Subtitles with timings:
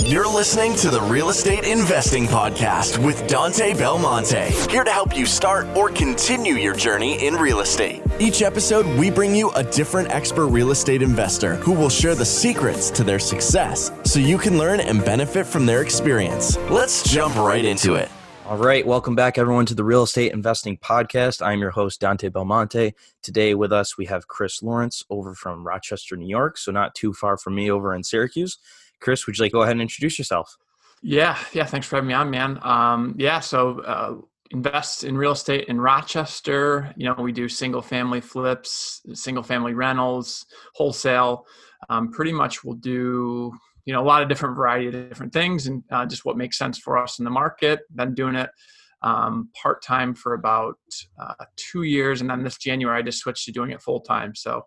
[0.00, 5.24] You're listening to the Real Estate Investing Podcast with Dante Belmonte, here to help you
[5.24, 8.02] start or continue your journey in real estate.
[8.18, 12.24] Each episode, we bring you a different expert real estate investor who will share the
[12.24, 16.56] secrets to their success so you can learn and benefit from their experience.
[16.70, 18.10] Let's jump right into it.
[18.46, 21.40] All right, welcome back, everyone, to the Real Estate Investing Podcast.
[21.40, 22.94] I'm your host, Dante Belmonte.
[23.22, 27.14] Today, with us, we have Chris Lawrence over from Rochester, New York, so not too
[27.14, 28.58] far from me over in Syracuse.
[29.00, 30.56] Chris, would you like to go ahead and introduce yourself?
[31.02, 31.64] Yeah, yeah.
[31.64, 32.58] Thanks for having me on, man.
[32.62, 34.14] Um, yeah, so uh,
[34.50, 36.92] invest in real estate in Rochester.
[36.96, 41.44] You know, we do single family flips, single family rentals, wholesale.
[41.90, 43.52] Um, pretty much, we'll do
[43.84, 46.56] you know a lot of different variety of different things, and uh, just what makes
[46.56, 47.80] sense for us in the market.
[47.94, 48.48] Been doing it
[49.02, 50.78] um, part time for about
[51.20, 54.34] uh, two years, and then this January I just switched to doing it full time.
[54.34, 54.62] So,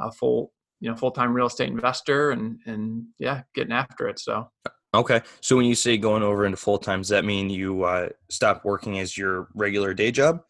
[0.00, 4.18] uh, full you know full time real estate investor and and yeah, getting after it.
[4.18, 4.50] So.
[4.92, 8.08] Okay, so when you say going over into full time, does that mean you uh,
[8.28, 10.42] stop working as your regular day job?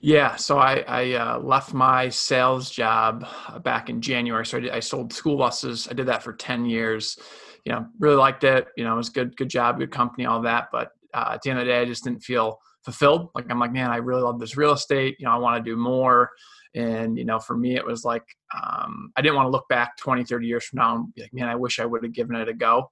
[0.00, 3.26] Yeah, so I, I uh, left my sales job
[3.64, 4.46] back in January.
[4.46, 5.88] So I, did, I, sold school buses.
[5.90, 7.18] I did that for ten years.
[7.64, 8.68] You know, really liked it.
[8.76, 10.68] You know, it was good, good job, good company, all that.
[10.70, 13.30] But uh, at the end of the day, I just didn't feel fulfilled.
[13.34, 15.16] Like I'm like, man, I really love this real estate.
[15.18, 16.30] You know, I want to do more.
[16.74, 18.24] And, you know, for me, it was like,
[18.56, 21.34] um, I didn't want to look back 20, 30 years from now and be like,
[21.34, 22.90] man, I wish I would have given it a go.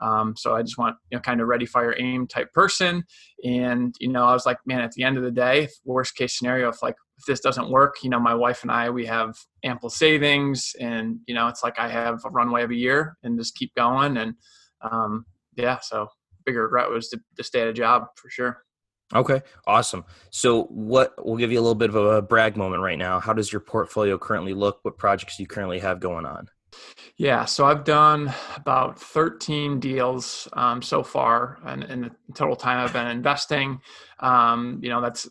[0.00, 3.04] Um, so I just want, you know, kind of ready, fire, aim type person.
[3.44, 6.36] And, you know, I was like, man, at the end of the day, worst case
[6.36, 9.36] scenario, if like, if this doesn't work, you know, my wife and I, we have
[9.62, 13.38] ample savings and, you know, it's like I have a runway of a year and
[13.38, 14.16] just keep going.
[14.16, 14.34] And,
[14.82, 15.24] um,
[15.56, 16.08] yeah, so
[16.44, 18.63] bigger regret was to, to stay at a job for sure.
[19.12, 20.04] Okay, awesome.
[20.30, 23.20] So, what we'll give you a little bit of a brag moment right now.
[23.20, 24.80] How does your portfolio currently look?
[24.82, 26.48] What projects you currently have going on?
[27.16, 32.78] Yeah, so I've done about 13 deals um, so far, and in the total time
[32.78, 33.80] I've been investing,
[34.20, 35.28] um, you know, that's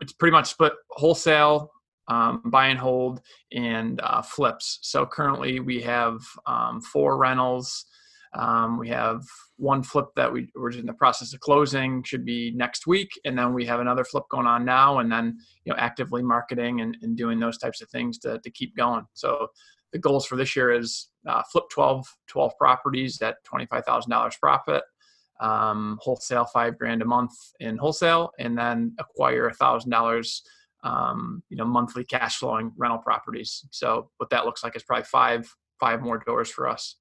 [0.00, 1.70] it's pretty much split wholesale,
[2.08, 3.20] um, buy and hold,
[3.52, 4.78] and uh, flips.
[4.82, 7.84] So currently we have um, four rentals.
[8.32, 9.22] Um, we have
[9.58, 13.36] one flip that we, we're in the process of closing, should be next week, and
[13.36, 16.96] then we have another flip going on now, and then you know actively marketing and,
[17.02, 19.04] and doing those types of things to, to keep going.
[19.14, 19.48] So
[19.92, 24.82] the goals for this year is uh, flip 12, 12 properties at $25,000 profit,
[25.40, 30.42] um, wholesale five grand a month in wholesale, and then acquire a thousand dollars,
[30.84, 33.64] um, you know, monthly cash flowing rental properties.
[33.70, 36.96] So what that looks like is probably five, five more doors for us.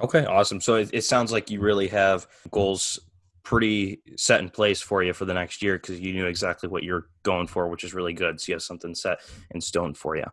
[0.00, 0.60] Okay, awesome.
[0.60, 2.98] So it, it sounds like you really have goals
[3.42, 6.82] pretty set in place for you for the next year because you knew exactly what
[6.82, 8.40] you're going for, which is really good.
[8.40, 9.18] So you have something set
[9.52, 10.24] in stone for you.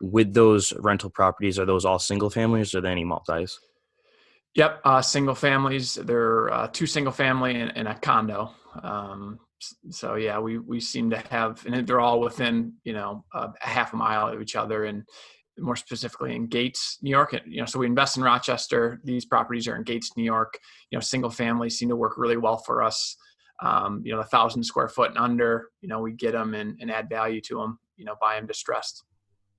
[0.00, 3.58] With those rental properties, are those all single families or are there any multis?
[4.54, 5.94] Yep, uh, single families.
[5.94, 8.52] They're uh, two single family and, and a condo.
[8.82, 9.40] Um,
[9.90, 13.92] so yeah, we we seem to have, and they're all within you know a half
[13.92, 15.04] a mile of each other, and
[15.60, 17.38] more specifically in Gates, New York.
[17.46, 19.00] You know, so we invest in Rochester.
[19.04, 20.58] These properties are in Gates, New York.
[20.90, 23.16] You know, single families seem to work really well for us.
[23.62, 25.68] Um, you know, a thousand square foot and under.
[25.80, 27.78] You know, we get them and, and add value to them.
[27.96, 29.04] You know, buy them distressed.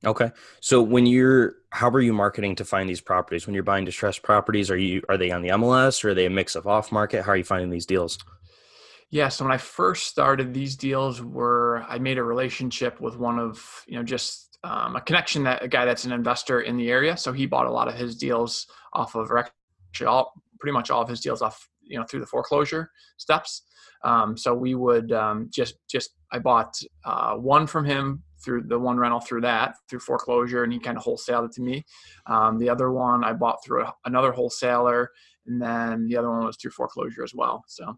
[0.06, 0.32] Okay.
[0.62, 3.46] So when you're how are you marketing to find these properties?
[3.46, 6.26] When you're buying distressed properties, are you are they on the MLS or are they
[6.26, 7.24] a mix of off market?
[7.24, 8.18] How are you finding these deals?
[9.12, 13.38] Yeah, so when I first started, these deals were I made a relationship with one
[13.38, 16.90] of you know just um, a connection that a guy that's an investor in the
[16.90, 17.18] area.
[17.18, 21.02] So he bought a lot of his deals off of actually all pretty much all
[21.02, 23.64] of his deals off you know through the foreclosure steps.
[24.04, 28.80] Um, so we would um, just just I bought uh, one from him through the
[28.80, 31.86] one rental through that through foreclosure, and he kind of wholesaled it to me.
[32.26, 35.12] Um, the other one I bought through a, another wholesaler,
[35.46, 37.64] and then the other one was through foreclosure as well.
[37.68, 37.98] So.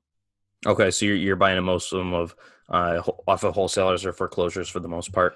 [0.65, 2.35] Okay, so you're, you're buying most of them of
[2.69, 5.35] uh, off of wholesalers or foreclosures for the most part.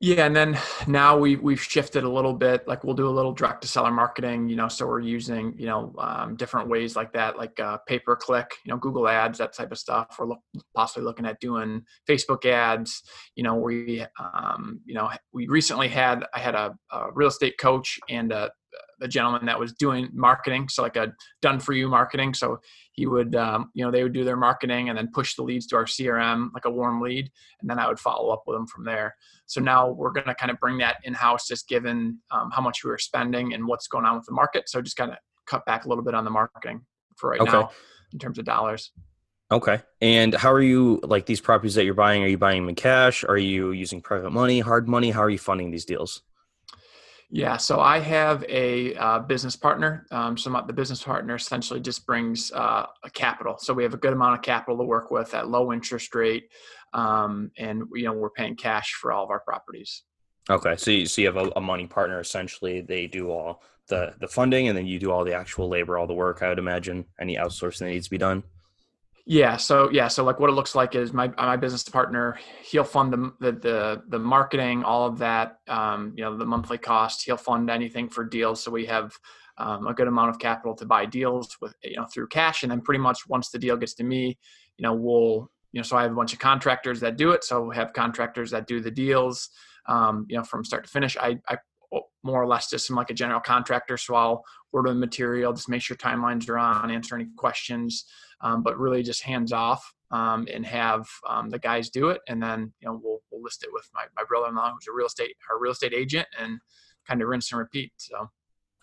[0.00, 2.68] Yeah, and then now we we've shifted a little bit.
[2.68, 4.68] Like we'll do a little direct to seller marketing, you know.
[4.68, 8.54] So we're using you know um, different ways like that, like uh, pay per click,
[8.64, 10.16] you know, Google Ads, that type of stuff.
[10.16, 10.36] We're
[10.72, 13.02] possibly looking at doing Facebook ads.
[13.34, 17.58] You know, we um, you know we recently had I had a, a real estate
[17.58, 18.52] coach and a,
[19.00, 21.12] a gentleman that was doing marketing, so like a
[21.42, 22.34] done for you marketing.
[22.34, 22.58] So
[22.92, 25.66] he would, um, you know, they would do their marketing and then push the leads
[25.68, 27.30] to our CRM like a warm lead,
[27.60, 29.14] and then I would follow up with them from there.
[29.46, 32.62] So now we're going to kind of bring that in house, just given um, how
[32.62, 34.68] much we were spending and what's going on with the market.
[34.68, 36.82] So just kind of cut back a little bit on the marketing
[37.16, 37.52] for right okay.
[37.52, 37.70] now
[38.12, 38.92] in terms of dollars.
[39.50, 39.80] Okay.
[40.02, 42.22] And how are you like these properties that you're buying?
[42.22, 43.24] Are you buying them in cash?
[43.24, 45.10] Are you using private money, hard money?
[45.10, 46.22] How are you funding these deals?
[47.30, 50.06] Yeah, so I have a uh, business partner.
[50.10, 53.56] Um, so my, the business partner essentially just brings uh, a capital.
[53.58, 56.50] So we have a good amount of capital to work with at low interest rate,
[56.94, 60.04] um, and you know we're paying cash for all of our properties.
[60.48, 62.18] Okay, so you, so you have a, a money partner.
[62.18, 65.98] Essentially, they do all the the funding, and then you do all the actual labor,
[65.98, 66.42] all the work.
[66.42, 68.42] I would imagine any outsourcing that needs to be done.
[69.30, 69.58] Yeah.
[69.58, 70.08] So yeah.
[70.08, 72.38] So like what it looks like is my my business partner.
[72.62, 75.58] He'll fund the the the, the marketing, all of that.
[75.68, 77.26] Um, you know, the monthly cost.
[77.26, 78.62] He'll fund anything for deals.
[78.62, 79.14] So we have
[79.58, 82.72] um, a good amount of capital to buy deals with you know through cash, and
[82.72, 84.38] then pretty much once the deal gets to me,
[84.78, 85.82] you know, we'll you know.
[85.82, 87.44] So I have a bunch of contractors that do it.
[87.44, 89.50] So we have contractors that do the deals.
[89.84, 91.18] Um, you know, from start to finish.
[91.18, 91.58] I I
[92.22, 93.96] more or less just am like a general contractor.
[93.96, 98.04] So I'll order the material, just make sure timelines are on, answer any questions,
[98.40, 102.20] um, but really just hands off um, and have um, the guys do it.
[102.28, 105.06] And then, you know, we'll, we'll list it with my, my brother-in-law, who's a real
[105.06, 106.60] estate, our real estate agent and
[107.06, 107.92] kind of rinse and repeat.
[107.96, 108.30] So.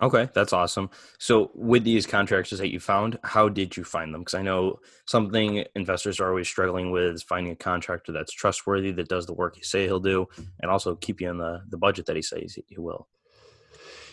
[0.01, 0.89] Okay, that's awesome.
[1.19, 4.21] So, with these contractors that you found, how did you find them?
[4.21, 8.91] Because I know something investors are always struggling with is finding a contractor that's trustworthy,
[8.91, 10.25] that does the work you say he'll do,
[10.59, 13.07] and also keep you in the the budget that he says he will.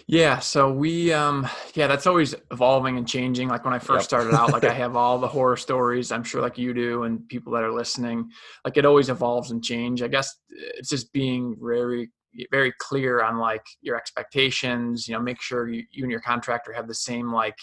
[0.06, 3.49] Yeah, so we um yeah, that's always evolving and changing.
[3.49, 4.20] Like when I first yep.
[4.20, 7.26] started out, like I have all the horror stories, I'm sure like you do and
[7.28, 8.31] people that are listening.
[8.64, 10.02] Like it always evolves and change.
[10.02, 12.10] I guess it's just being very
[12.50, 16.72] very clear on like your expectations, you know, make sure you, you and your contractor
[16.72, 17.58] have the same like,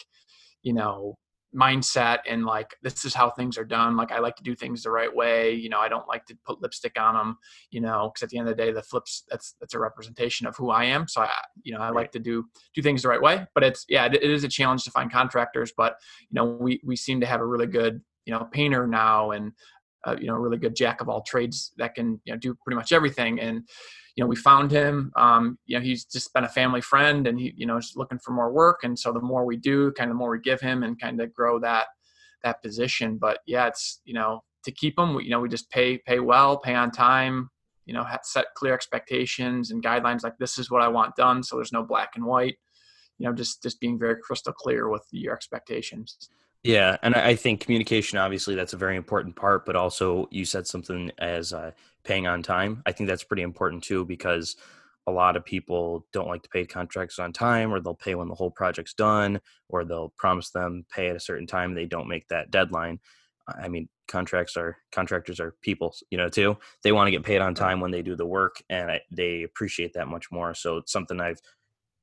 [0.62, 1.18] you know,
[1.56, 4.84] mindset and like this is how things are done like i like to do things
[4.84, 7.38] the right way you know i don't like to put lipstick on them
[7.72, 10.46] you know because at the end of the day the flips that's that's a representation
[10.46, 11.30] of who i am so i
[11.64, 11.96] you know i right.
[11.96, 14.48] like to do do things the right way but it's yeah it, it is a
[14.48, 15.96] challenge to find contractors but
[16.30, 19.52] you know we we seem to have a really good you know painter now and
[20.06, 22.76] uh, you know really good jack of all trades that can you know do pretty
[22.76, 23.64] much everything and
[24.20, 25.14] you know, we found him.
[25.16, 28.20] Um, you know, he's just been a family friend, and he, you know, is looking
[28.20, 28.80] for more work.
[28.84, 31.22] And so the more we do, kind of the more we give him, and kind
[31.22, 31.88] of grow that
[32.44, 33.18] that position.
[33.18, 36.20] But yeah, it's you know to keep him, we, you know, we just pay pay
[36.20, 37.50] well, pay on time.
[37.86, 40.24] You know, set clear expectations and guidelines.
[40.24, 42.58] Like this is what I want done, so there's no black and white.
[43.20, 46.30] You know, just just being very crystal clear with your expectations.
[46.64, 50.68] Yeah, and I think communication obviously that's a very important part, but also you said
[50.68, 51.72] something as uh,
[52.04, 52.82] paying on time.
[52.86, 54.58] I think that's pretty important too because
[55.08, 58.28] a lot of people don't like to pay contracts on time or they'll pay when
[58.28, 59.40] the whole project's done
[59.70, 63.00] or they'll promise them pay at a certain time they don't make that deadline.
[63.48, 66.58] I mean, contracts are contractors are people, you know, too.
[66.84, 69.44] They want to get paid on time when they do the work and I, they
[69.44, 70.54] appreciate that much more.
[70.54, 71.40] So it's something I've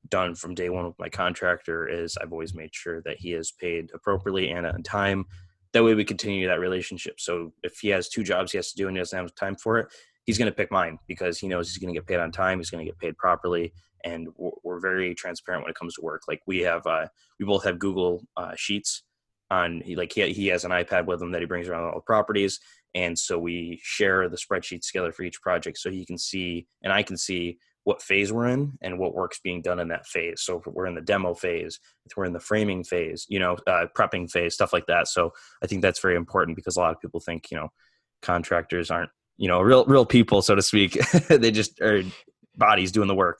[0.09, 3.51] done from day one with my contractor is I've always made sure that he is
[3.51, 5.25] paid appropriately and on time.
[5.73, 7.19] That way we continue that relationship.
[7.19, 9.55] So if he has two jobs he has to do and he doesn't have time
[9.55, 9.87] for it,
[10.23, 12.59] he's going to pick mine because he knows he's going to get paid on time.
[12.59, 13.73] He's going to get paid properly.
[14.03, 16.23] And we're, very transparent when it comes to work.
[16.27, 17.07] Like we have, uh,
[17.39, 19.03] we both have Google uh, Sheets
[19.49, 22.01] on, like he, he has an iPad with him that he brings around all the
[22.01, 22.59] properties.
[22.93, 26.93] And so we share the spreadsheets together for each project so he can see, and
[26.93, 30.41] I can see what phase we're in and what work's being done in that phase.
[30.41, 33.55] So if we're in the demo phase, if we're in the framing phase, you know,
[33.65, 35.07] uh, prepping phase, stuff like that.
[35.07, 35.31] So
[35.63, 37.69] I think that's very important because a lot of people think, you know,
[38.21, 40.97] contractors aren't, you know, real real people, so to speak.
[41.29, 42.03] they just are
[42.57, 43.39] bodies doing the work.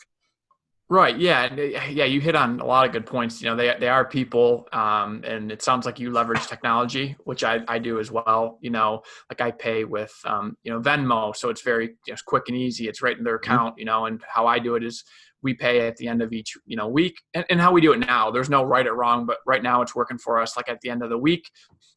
[0.89, 1.17] Right.
[1.17, 1.53] Yeah.
[1.53, 2.05] Yeah.
[2.05, 3.41] You hit on a lot of good points.
[3.41, 4.69] You know, they, they are people.
[4.71, 8.57] Um, and it sounds like you leverage technology, which I, I do as well.
[8.61, 11.35] You know, like I pay with, um, you know, Venmo.
[11.35, 12.87] So it's very just quick and easy.
[12.87, 13.51] It's right in their mm-hmm.
[13.51, 15.03] account, you know, and how I do it is
[15.41, 17.91] we pay at the end of each, you know, week and, and how we do
[17.91, 18.31] it now.
[18.31, 20.55] There's no right or wrong, but right now it's working for us.
[20.55, 21.51] Like at the end of the week,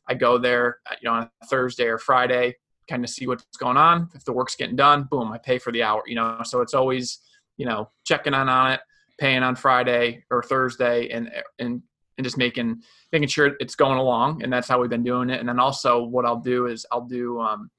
[0.08, 2.56] I go there, uh, you know, on a Thursday or Friday,
[2.88, 4.08] kind of see what's going on.
[4.16, 6.74] If the work's getting done, boom, I pay for the hour, you know, so it's
[6.74, 7.20] always,
[7.60, 8.80] you know, checking on on it,
[9.18, 11.82] paying on Friday or Thursday, and and
[12.16, 12.80] and just making
[13.12, 14.42] making sure it's going along.
[14.42, 15.40] And that's how we've been doing it.
[15.40, 17.70] And then also, what I'll do is I'll do um,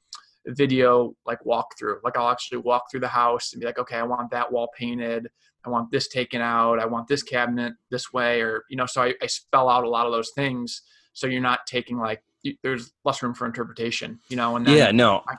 [0.46, 1.96] video like walkthrough.
[2.04, 4.70] Like I'll actually walk through the house and be like, okay, I want that wall
[4.78, 5.28] painted.
[5.66, 6.78] I want this taken out.
[6.78, 8.86] I want this cabinet this way, or you know.
[8.86, 10.84] So I, I spell out a lot of those things,
[11.14, 12.22] so you're not taking like
[12.62, 14.58] there's less room for interpretation, you know.
[14.58, 15.38] And yeah, no, I,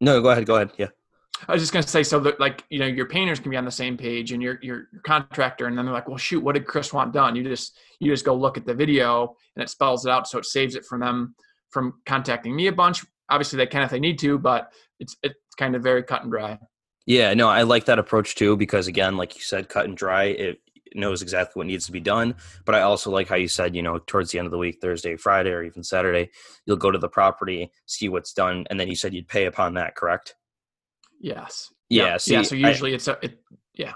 [0.00, 0.88] no, go ahead, go ahead, yeah.
[1.48, 3.56] I was just going to say, so that like, you know, your painters can be
[3.56, 6.54] on the same page and your, your, contractor, and then they're like, well, shoot, what
[6.54, 7.36] did Chris want done?
[7.36, 10.28] You just, you just go look at the video and it spells it out.
[10.28, 11.34] So it saves it from them
[11.70, 13.04] from contacting me a bunch.
[13.28, 16.30] Obviously they can if they need to, but it's, it's kind of very cut and
[16.30, 16.58] dry.
[17.06, 20.24] Yeah, no, I like that approach too, because again, like you said, cut and dry,
[20.24, 20.60] it
[20.94, 22.34] knows exactly what needs to be done.
[22.64, 24.78] But I also like how you said, you know, towards the end of the week,
[24.80, 26.30] Thursday, Friday, or even Saturday,
[26.64, 29.74] you'll go to the property, see what's done, and then you said you'd pay upon
[29.74, 30.36] that, correct?
[31.24, 31.72] Yes.
[31.88, 32.18] Yeah.
[32.18, 32.42] See, yeah.
[32.42, 33.38] So usually I, it's a, it,
[33.72, 33.94] yeah.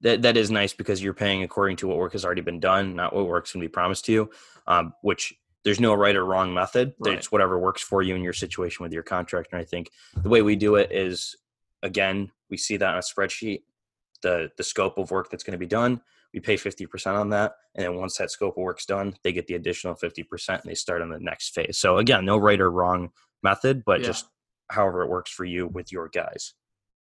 [0.00, 2.96] that that is nice because you're paying according to what work has already been done,
[2.96, 4.30] not what work's going to be promised to you.
[4.66, 5.34] Um, which
[5.64, 6.94] there's no right or wrong method.
[6.98, 7.14] Right.
[7.14, 9.56] It's whatever works for you in your situation with your contractor.
[9.56, 11.36] And I think the way we do it is,
[11.82, 13.62] again, we see that on a spreadsheet,
[14.22, 16.00] the the scope of work that's going to be done.
[16.34, 17.52] We pay 50% on that.
[17.76, 20.74] And then once that scope of work's done, they get the additional 50% and they
[20.74, 21.78] start on the next phase.
[21.78, 23.10] So again, no right or wrong
[23.42, 24.08] method, but yeah.
[24.08, 24.26] just
[24.70, 26.54] however it works for you with your guys.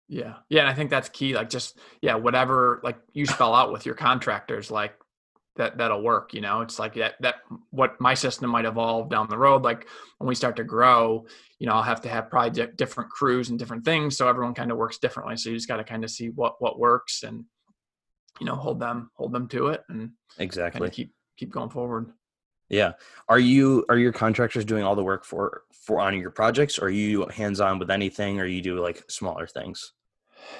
[0.08, 0.34] Yeah.
[0.48, 0.60] Yeah.
[0.60, 1.34] And I think that's key.
[1.34, 4.94] Like just, yeah, whatever like you spell out with your contractors, like
[5.56, 6.34] that that'll work.
[6.34, 7.36] You know, it's like that that
[7.70, 9.62] what my system might evolve down the road.
[9.62, 9.86] Like
[10.18, 11.26] when we start to grow,
[11.58, 14.16] you know, I'll have to have probably di- different crews and different things.
[14.16, 15.36] So everyone kind of works differently.
[15.36, 17.44] So you just got to kind of see what what works and
[18.40, 22.12] you know hold them hold them to it and exactly keep keep going forward.
[22.68, 22.92] Yeah.
[23.28, 26.86] Are you are your contractors doing all the work for for on your projects or
[26.86, 29.92] are you hands on with anything or you do like smaller things?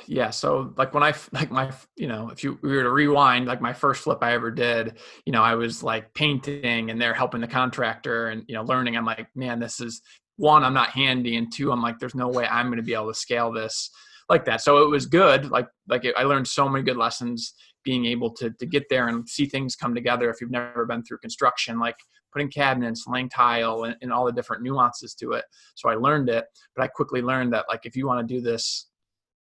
[0.07, 3.47] Yeah, so like when I like my you know, if you we were to rewind
[3.47, 7.15] like my first flip I ever did, you know, I was like painting and they're
[7.15, 8.97] helping the contractor and you know, learning.
[8.97, 10.03] I'm like, man, this is
[10.37, 12.95] one, I'm not handy and two, I'm like there's no way I'm going to be
[12.95, 13.91] able to scale this
[14.29, 14.61] like that.
[14.61, 15.51] So it was good.
[15.51, 19.09] Like like it, I learned so many good lessons being able to to get there
[19.09, 21.97] and see things come together if you've never been through construction like
[22.33, 25.45] putting cabinets laying tile and, and all the different nuances to it.
[25.75, 28.41] So i learned it but i quickly learned that like if you want to do
[28.41, 28.89] this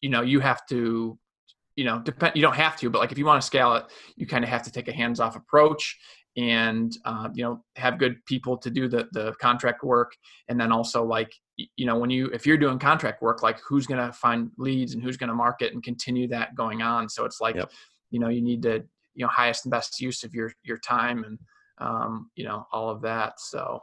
[0.01, 1.17] you know you have to
[1.75, 3.85] you know depend you don't have to but like if you want to scale it
[4.15, 5.97] you kind of have to take a hands off approach
[6.37, 10.13] and uh, you know have good people to do the the contract work.
[10.47, 13.85] And then also like you know when you if you're doing contract work like who's
[13.85, 17.09] going to find leads and who's going to market and continue that going on?
[17.09, 17.71] So it's like yep
[18.11, 18.83] you know you need to
[19.15, 21.39] you know highest and best use of your your time and
[21.79, 23.39] um, you know all of that.
[23.39, 23.81] So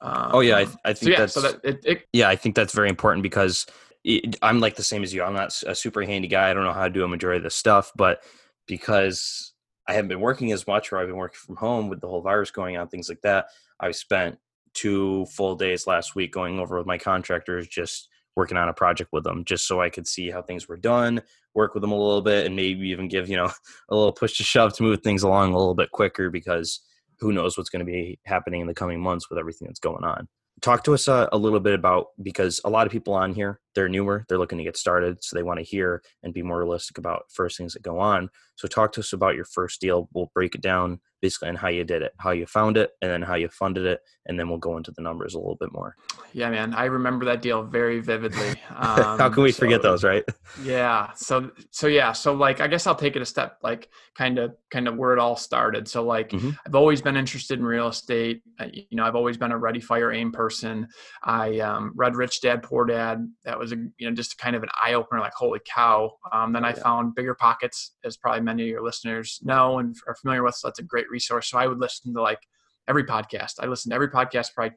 [0.00, 2.36] um, oh yeah i, I think so yeah, that's so that it, it, yeah i
[2.36, 3.66] think that's very important because
[4.04, 5.22] it, i'm like the same as you.
[5.22, 6.50] I'm not a super handy guy.
[6.50, 8.22] I don't know how to do a majority of this stuff but
[8.66, 9.54] because
[9.88, 12.20] i haven't been working as much or i've been working from home with the whole
[12.20, 13.46] virus going on things like that
[13.80, 14.38] i've spent
[14.74, 19.10] two full days last week going over with my contractors just working on a project
[19.12, 21.22] with them just so I could see how things were done,
[21.54, 23.50] work with them a little bit, and maybe even give, you know,
[23.88, 26.80] a little push to shove to move things along a little bit quicker because
[27.18, 30.04] who knows what's going to be happening in the coming months with everything that's going
[30.04, 30.28] on.
[30.60, 33.60] Talk to us uh, a little bit about because a lot of people on here,
[33.76, 36.58] they're newer, they're looking to get started, so they want to hear and be more
[36.58, 38.28] realistic about first things that go on.
[38.56, 40.08] So talk to us about your first deal.
[40.14, 43.10] We'll break it down basically on how you did it, how you found it, and
[43.10, 45.72] then how you funded it, and then we'll go into the numbers a little bit
[45.72, 45.94] more.
[46.32, 48.50] Yeah, man, I remember that deal very vividly.
[48.74, 50.24] Um, how can we so, forget those, right?
[50.62, 51.12] Yeah.
[51.14, 52.12] So so yeah.
[52.12, 55.12] So like, I guess I'll take it a step, like kind of kind of where
[55.12, 55.88] it all started.
[55.88, 56.50] So like, mm-hmm.
[56.66, 58.42] I've always been interested in real estate.
[58.72, 60.88] you know, I've always been a ready, fire, aim person.
[61.22, 63.26] I um, read Rich Dad Poor Dad.
[63.44, 65.20] That was a you know just kind of an eye opener.
[65.20, 66.12] Like, holy cow!
[66.32, 66.82] Um, then I yeah.
[66.82, 70.54] found Bigger Pockets, as probably many of your listeners know and are familiar with.
[70.54, 71.50] So that's a great resource.
[71.50, 72.40] So I would listen to like
[72.88, 73.54] every podcast.
[73.60, 74.76] I listened to every podcast probably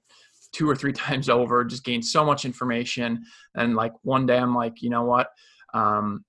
[0.51, 3.23] two or three times over, just gained so much information.
[3.55, 5.29] And like one day I'm like, you know what?
[5.73, 6.25] Um,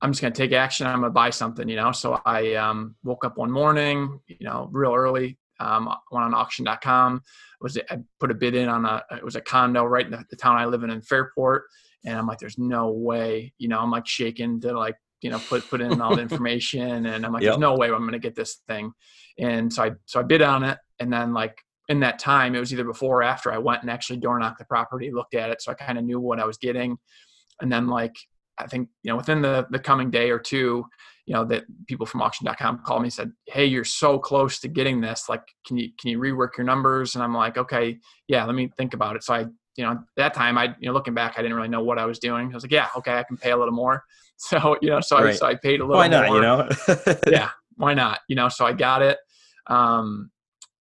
[0.00, 0.86] I'm just going to take action.
[0.86, 1.92] I'm going to buy something, you know?
[1.92, 7.22] So I um, woke up one morning, you know, real early, um, went on auction.com,
[7.60, 10.22] was I put a bid in on a, it was a condo right in the,
[10.28, 11.64] the town I live in in Fairport.
[12.04, 15.40] And I'm like, there's no way, you know, I'm like shaking to like you know
[15.48, 17.52] put put in all the information and i'm like yep.
[17.52, 18.92] there's no way i'm to get this thing.
[19.38, 21.56] And so i so i bid on it and then like
[21.88, 24.58] in that time it was either before or after i went and actually door knocked
[24.58, 26.96] the property looked at it so i kind of knew what i was getting.
[27.60, 28.14] And then like
[28.58, 30.84] i think you know within the the coming day or two
[31.24, 34.68] you know that people from auction.com called me and said hey you're so close to
[34.68, 37.14] getting this like can you can you rework your numbers?
[37.14, 39.24] And i'm like okay yeah let me think about it.
[39.24, 41.82] So i you know, that time I, you know, looking back, I didn't really know
[41.82, 42.50] what I was doing.
[42.50, 44.04] I was like, yeah, okay, I can pay a little more.
[44.36, 45.26] So, you know, so right.
[45.28, 46.36] I, so I paid a little Why not, more.
[46.36, 46.68] you know?
[47.28, 47.50] yeah.
[47.76, 48.18] Why not?
[48.28, 49.16] You know, so I got it.
[49.68, 50.32] Um,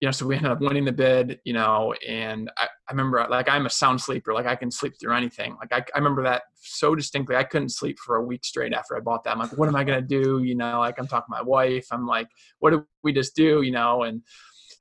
[0.01, 3.25] you know, so we ended up winning the bid, you know, and I, I remember
[3.29, 4.33] like I'm a sound sleeper.
[4.33, 5.55] Like I can sleep through anything.
[5.59, 7.35] Like I, I remember that so distinctly.
[7.35, 9.33] I couldn't sleep for a week straight after I bought that.
[9.33, 10.41] I'm like, what am I going to do?
[10.43, 11.85] You know, like I'm talking to my wife.
[11.91, 13.61] I'm like, what did we just do?
[13.61, 14.23] You know, and,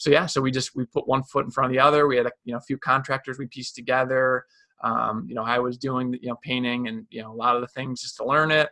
[0.03, 2.09] so yeah, so we just we put one foot in front of the other.
[2.09, 4.45] We had a, you know a few contractors we pieced together.
[4.83, 7.61] Um, you know, I was doing you know painting and you know a lot of
[7.61, 8.69] the things just to learn it.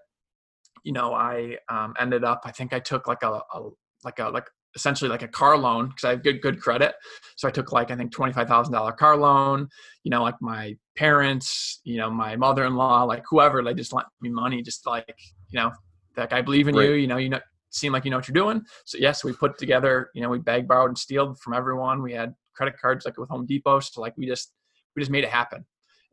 [0.83, 3.71] You know, I um, ended up I think I took like a, a
[4.03, 6.95] like a like essentially like a car loan because I have good good credit.
[7.37, 9.69] So I took like I think twenty five thousand dollar car loan.
[10.03, 13.93] You know, like my parents, you know, my mother in law, like whoever, they just
[13.93, 15.15] lent me money, just like
[15.51, 15.71] you know,
[16.17, 16.89] like I believe in right.
[16.89, 16.95] you.
[16.95, 18.63] You know, you know, seem like you know what you're doing.
[18.85, 22.03] So yes, we put together, you know, we bag borrowed and stealed from everyone.
[22.03, 23.81] We had credit cards like with Home Depot.
[23.81, 24.53] So like we just
[24.95, 25.65] we just made it happen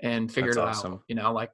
[0.02, 0.94] and figured That's it awesome.
[0.94, 1.02] out.
[1.08, 1.52] You know, like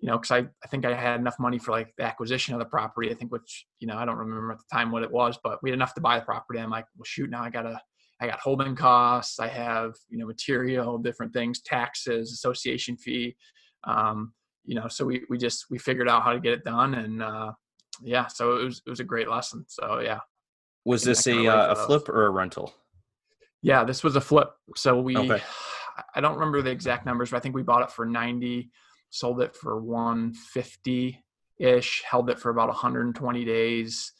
[0.00, 2.60] you know, because I, I think I had enough money for like the acquisition of
[2.60, 3.10] the property.
[3.10, 5.58] I think, which you know, I don't remember at the time what it was, but
[5.62, 6.60] we had enough to buy the property.
[6.60, 7.80] I'm like, well, shoot, now I gotta,
[8.20, 9.38] I got holding costs.
[9.40, 13.36] I have you know material, different things, taxes, association fee.
[13.84, 14.32] Um,
[14.64, 17.22] you know, so we we just we figured out how to get it done, and
[17.22, 17.52] uh,
[18.02, 19.64] yeah, so it was it was a great lesson.
[19.68, 20.20] So yeah.
[20.84, 22.72] Was this a uh, a flip or a rental?
[23.62, 24.50] Yeah, this was a flip.
[24.76, 25.42] So we, okay.
[26.14, 28.70] I don't remember the exact numbers, but I think we bought it for ninety
[29.10, 31.24] sold it for 150
[31.58, 34.12] ish, held it for about 120 days.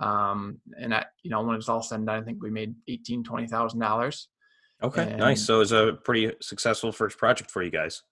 [0.00, 2.74] Um, and at, you know, when it's all said and done, I think we made
[2.88, 4.26] 18, $20,000.
[4.82, 5.02] Okay.
[5.02, 5.44] And, nice.
[5.44, 8.02] So it was a pretty successful first project for you guys.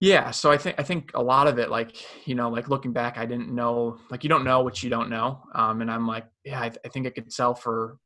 [0.00, 0.30] Yeah.
[0.30, 3.16] So I think, I think a lot of it, like, you know, like looking back,
[3.16, 5.42] I didn't know, like, you don't know what you don't know.
[5.54, 7.96] Um, and I'm like, yeah, I, th- I think it could sell for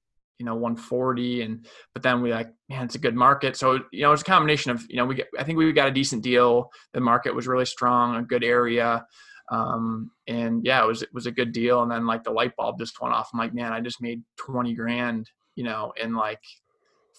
[0.41, 4.01] you know 140 and but then we like man it's a good market so you
[4.01, 6.23] know it's a combination of you know we get i think we got a decent
[6.23, 9.05] deal the market was really strong a good area
[9.53, 12.53] um, and yeah it was it was a good deal and then like the light
[12.57, 16.15] bulb just went off i'm like man i just made 20 grand you know in
[16.15, 16.43] like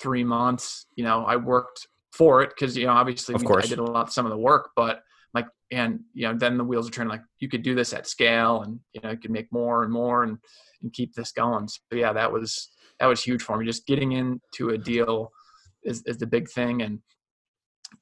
[0.01, 3.65] three months you know i worked for it because you know obviously of course.
[3.65, 5.01] i did a lot some of the work but
[5.33, 8.07] like and you know then the wheels are turning like you could do this at
[8.07, 10.37] scale and you know you could make more and more and
[10.81, 13.65] and keep this going so yeah that was that was huge for me.
[13.65, 15.31] Just getting into a deal
[15.83, 16.83] is, is the big thing.
[16.83, 16.99] And,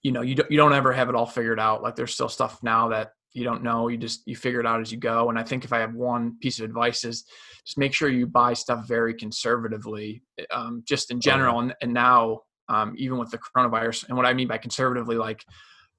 [0.03, 1.81] you know, you don't, you don't ever have it all figured out.
[1.81, 3.87] Like there's still stuff now that you don't know.
[3.87, 5.29] You just, you figure it out as you go.
[5.29, 7.23] And I think if I have one piece of advice is
[7.65, 11.61] just make sure you buy stuff very conservatively, um, just in general.
[11.61, 14.07] And, and now, um, even with the coronavirus.
[14.07, 15.43] And what I mean by conservatively, like,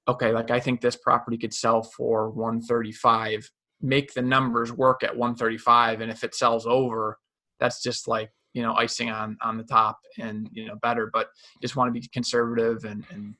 [0.08, 3.50] okay, like I think this property could sell for 135,
[3.82, 6.00] make the numbers work at 135.
[6.00, 7.18] And if it sells over,
[7.58, 11.10] that's just like you know icing on on the top and you know better.
[11.12, 11.28] But
[11.60, 13.34] just want to be conservative and and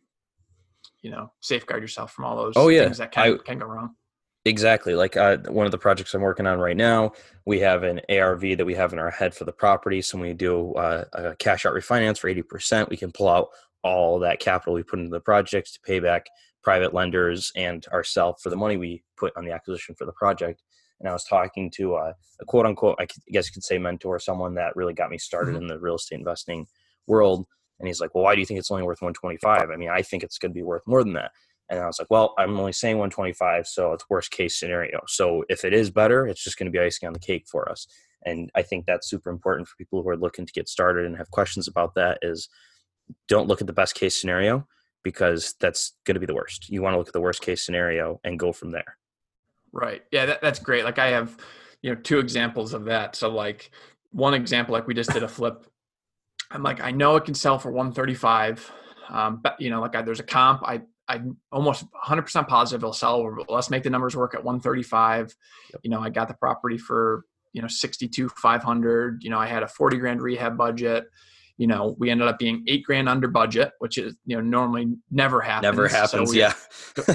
[1.03, 2.85] you know safeguard yourself from all those oh yeah.
[2.85, 3.95] things that can, I, can go wrong
[4.45, 7.13] exactly like uh, one of the projects i'm working on right now
[7.47, 10.29] we have an arv that we have in our head for the property so when
[10.29, 13.49] we do uh, a cash out refinance for 80% we can pull out
[13.83, 16.27] all that capital we put into the project to pay back
[16.63, 20.63] private lenders and ourselves for the money we put on the acquisition for the project
[21.00, 24.19] and I was talking to a, a quote unquote, I guess you could say mentor,
[24.19, 25.63] someone that really got me started mm-hmm.
[25.63, 26.67] in the real estate investing
[27.07, 27.47] world.
[27.79, 29.71] And he's like, well, why do you think it's only worth 125?
[29.71, 31.33] I mean, I think it's going to be worth more than that.
[31.71, 35.00] And I was like, well, I'm only saying 125, so it's worst case scenario.
[35.06, 37.71] So if it is better, it's just going to be icing on the cake for
[37.71, 37.87] us.
[38.26, 41.17] And I think that's super important for people who are looking to get started and
[41.17, 42.49] have questions about that is
[43.28, 44.67] don't look at the best case scenario
[45.02, 46.69] because that's going to be the worst.
[46.69, 48.97] You want to look at the worst case scenario and go from there.
[49.73, 50.02] Right.
[50.11, 50.85] Yeah, that, that's great.
[50.85, 51.37] Like I have,
[51.83, 53.17] you know, two examples of that.
[53.17, 53.71] So like
[54.11, 55.67] one example, like we just did a flip.
[56.50, 58.73] I'm like, I know it can sell for 135.
[59.09, 60.63] Um, but you know, like I, there's a comp.
[60.65, 60.83] I
[61.15, 63.37] I'm almost 100% positive it'll sell.
[63.49, 65.35] Let's make the numbers work at 135.
[65.73, 65.81] Yep.
[65.83, 69.23] You know, I got the property for you know 62 500.
[69.23, 71.05] You know, I had a 40 grand rehab budget.
[71.57, 74.95] You know, we ended up being eight grand under budget, which is you know normally
[75.11, 75.63] never happens.
[75.63, 76.29] Never happens.
[76.29, 76.55] So we, yeah.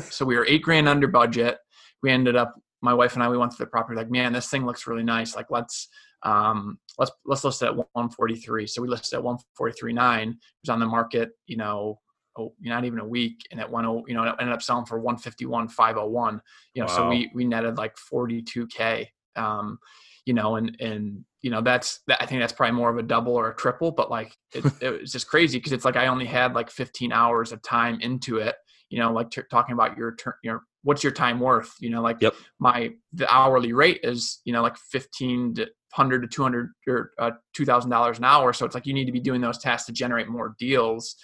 [0.10, 1.58] so we were eight grand under budget
[2.06, 2.54] we ended up
[2.84, 5.04] my wife and I we went to the property like man this thing looks really
[5.04, 5.88] nice like let's
[6.22, 10.80] um let's let's list it at 143 so we listed at 143.9 it was on
[10.80, 12.00] the market you know
[12.38, 15.02] oh, not even a week and it went you know it ended up selling for
[15.02, 16.40] 151.501
[16.74, 16.96] you know wow.
[16.96, 19.80] so we we netted like 42k um
[20.26, 23.04] you know and and you know that's that, i think that's probably more of a
[23.04, 26.08] double or a triple but like it, it was just crazy because it's like i
[26.08, 28.56] only had like 15 hours of time into it
[28.90, 32.02] you know like t- talking about your turn your what's your time worth you know
[32.02, 32.34] like yep.
[32.60, 35.62] my the hourly rate is you know like 15 to
[35.96, 39.20] 100 to 200 or uh, $2000 an hour so it's like you need to be
[39.20, 41.16] doing those tasks to generate more deals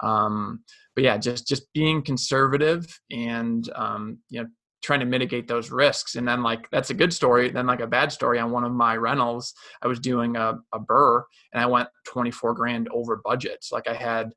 [0.00, 0.62] um,
[0.94, 4.48] but yeah just just being conservative and um, you know
[4.82, 7.86] trying to mitigate those risks and then like that's a good story then like a
[7.86, 11.66] bad story on one of my rentals i was doing a, a BRRRR and i
[11.66, 14.30] went 24 grand over budget so like i had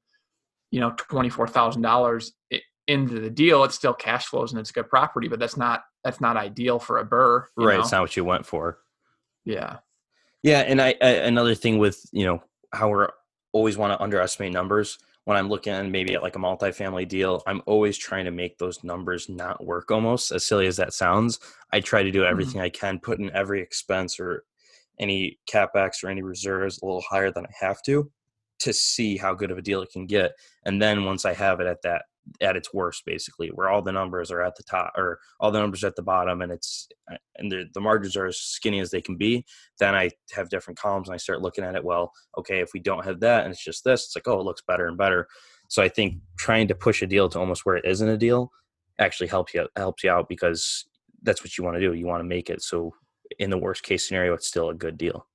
[0.71, 2.31] you know $24000
[2.89, 5.83] into the deal, it's still cash flows and it's a good property, but that's not
[6.03, 7.43] that's not ideal for a BRRRR.
[7.55, 7.81] Right, know?
[7.81, 8.79] it's not what you went for.
[9.45, 9.77] Yeah,
[10.43, 12.43] yeah, and I, I another thing with you know
[12.73, 13.09] how we're
[13.53, 14.97] always want to underestimate numbers.
[15.25, 18.83] When I'm looking maybe at like a multifamily deal, I'm always trying to make those
[18.83, 19.91] numbers not work.
[19.91, 21.39] Almost as silly as that sounds,
[21.71, 22.31] I try to do mm-hmm.
[22.31, 22.65] everything mm-hmm.
[22.65, 24.43] I can, put in every expense or
[24.99, 28.11] any capex or any reserves a little higher than I have to,
[28.59, 30.31] to see how good of a deal it can get.
[30.65, 32.05] And then once I have it at that
[32.41, 35.59] at its worst basically where all the numbers are at the top or all the
[35.59, 38.91] numbers at the bottom and it's uh, and the, the margins are as skinny as
[38.91, 39.45] they can be
[39.79, 42.79] then i have different columns and i start looking at it well okay if we
[42.79, 45.27] don't have that and it's just this it's like oh it looks better and better
[45.67, 48.51] so i think trying to push a deal to almost where it isn't a deal
[48.99, 50.85] actually helps you helps you out because
[51.23, 51.93] that's what you want to do.
[51.93, 52.93] You want to make it so
[53.37, 55.27] in the worst case scenario, it's still a good deal.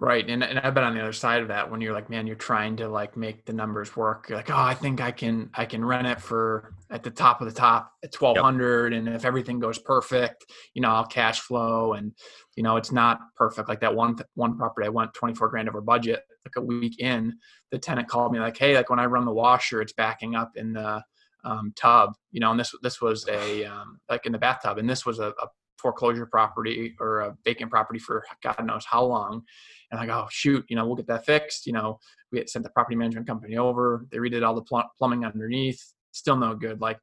[0.00, 0.26] Right.
[0.30, 2.34] And, and I've been on the other side of that when you're like, man, you're
[2.34, 4.30] trying to like make the numbers work.
[4.30, 7.42] You're like, oh, I think I can, I can rent it for at the top
[7.42, 8.94] of the top at 1200.
[8.94, 8.98] Yep.
[8.98, 12.12] And if everything goes perfect, you know, I'll cash flow and,
[12.56, 13.68] you know, it's not perfect.
[13.68, 17.34] Like that one, one property, I went 24 grand over budget, like a week in
[17.70, 20.52] the tenant called me like, Hey, like when I run the washer, it's backing up
[20.56, 21.04] in the
[21.44, 24.88] um, tub, you know, and this, this was a, um, like in the bathtub and
[24.88, 29.44] this was a, a foreclosure property or a vacant property for God knows how long.
[29.90, 31.66] And I go, oh, shoot, you know, we'll get that fixed.
[31.66, 31.98] You know,
[32.30, 34.06] we had sent the property management company over.
[34.10, 35.82] They redid all the pl- plumbing underneath.
[36.12, 36.80] Still no good.
[36.80, 36.98] Like,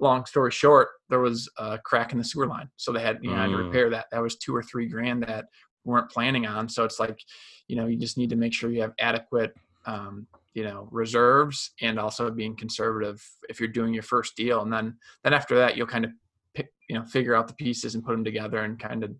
[0.00, 3.30] long story short, there was a crack in the sewer line, so they had you
[3.30, 3.40] know mm.
[3.40, 3.66] had to mm.
[3.66, 4.06] repair that.
[4.12, 5.46] That was two or three grand that
[5.84, 6.68] we weren't planning on.
[6.68, 7.20] So it's like,
[7.66, 9.54] you know, you just need to make sure you have adequate,
[9.86, 14.62] um, you know, reserves and also being conservative if you're doing your first deal.
[14.62, 16.12] And then then after that, you'll kind of
[16.54, 19.10] pick, you know, figure out the pieces and put them together and kind of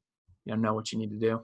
[0.44, 1.40] you know know what you need to do.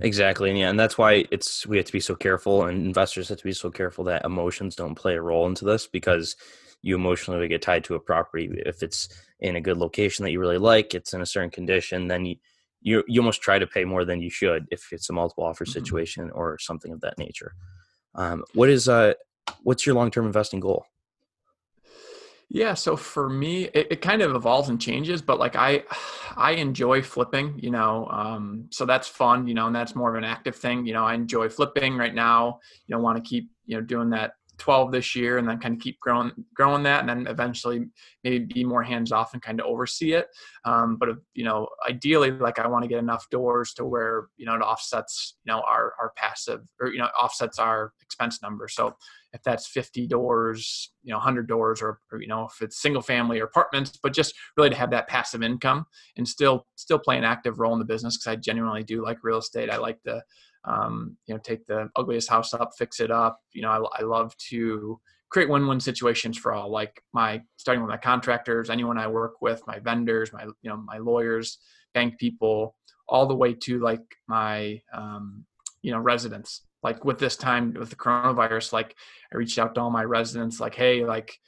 [0.00, 3.28] Exactly, and yeah, and that's why it's we have to be so careful, and investors
[3.28, 6.34] have to be so careful that emotions don't play a role into this because
[6.82, 8.50] you emotionally get tied to a property.
[8.66, 9.08] If it's
[9.40, 12.36] in a good location that you really like, it's in a certain condition, then you
[12.82, 15.64] you, you almost try to pay more than you should if it's a multiple offer
[15.64, 15.72] mm-hmm.
[15.72, 17.54] situation or something of that nature.
[18.14, 19.14] Um, what is uh
[19.62, 20.84] what's your long term investing goal?
[22.54, 25.82] Yeah, so for me, it, it, kind of evolves and changes, but like I,
[26.36, 30.14] I enjoy flipping, you know, um, so that's fun, you know, and that's more of
[30.14, 30.86] an active thing.
[30.86, 32.60] You know, I enjoy flipping right now.
[32.86, 35.74] You know, want to keep, you know, doing that 12 this year and then kind
[35.74, 37.86] of keep growing growing that and then eventually
[38.22, 40.28] maybe be more hands off and kind of oversee it
[40.64, 44.46] um, but you know ideally like i want to get enough doors to where you
[44.46, 48.68] know it offsets you know our our passive or you know offsets our expense number
[48.68, 48.94] so
[49.34, 53.02] if that's 50 doors you know 100 doors or, or you know if it's single
[53.02, 55.84] family or apartments but just really to have that passive income
[56.16, 59.18] and still still play an active role in the business because i genuinely do like
[59.22, 59.70] real estate.
[59.70, 60.22] I like to
[60.64, 63.40] um, you know take the ugliest house up fix it up.
[63.52, 67.90] You know I, I love to create win-win situations for all like my starting with
[67.90, 71.58] my contractors anyone i work with my vendors my you know my lawyers
[71.92, 72.76] bank people
[73.08, 75.44] all the way to like my um,
[75.82, 78.94] you know residents like with this time with the coronavirus like
[79.32, 81.38] i reached out to all my residents like hey like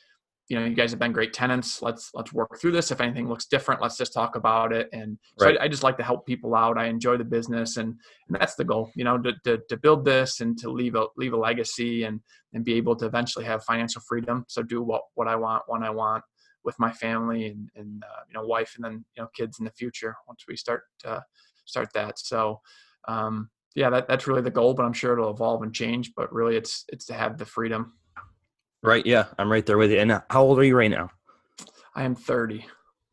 [0.49, 1.83] you know you guys have been great tenants.
[1.83, 2.91] Let's let's work through this.
[2.91, 4.89] If anything looks different let's just talk about it.
[4.93, 5.59] And so right.
[5.61, 6.79] I, I, just like to help people out.
[6.79, 10.05] I enjoy the business and, and that's the goal you know to, to, to, build
[10.05, 12.21] this and to leave a leave a legacy and
[12.53, 14.45] and be able to eventually have financial freedom.
[14.49, 16.23] So do what what i want when i want
[16.65, 19.65] with my family and, and uh, you know wife and then you know kids in
[19.65, 21.21] the future once we start uh,
[21.65, 22.19] start that.
[22.19, 22.61] So
[23.09, 26.33] um, yeah that, that's really the goal but i'm sure it'll evolve and change but
[26.33, 27.93] really it's it's to have the freedom
[28.87, 29.05] Right.
[29.05, 29.99] Yeah, I'm right there with you.
[29.99, 31.11] And how old are you right now?
[31.97, 32.65] I am 30.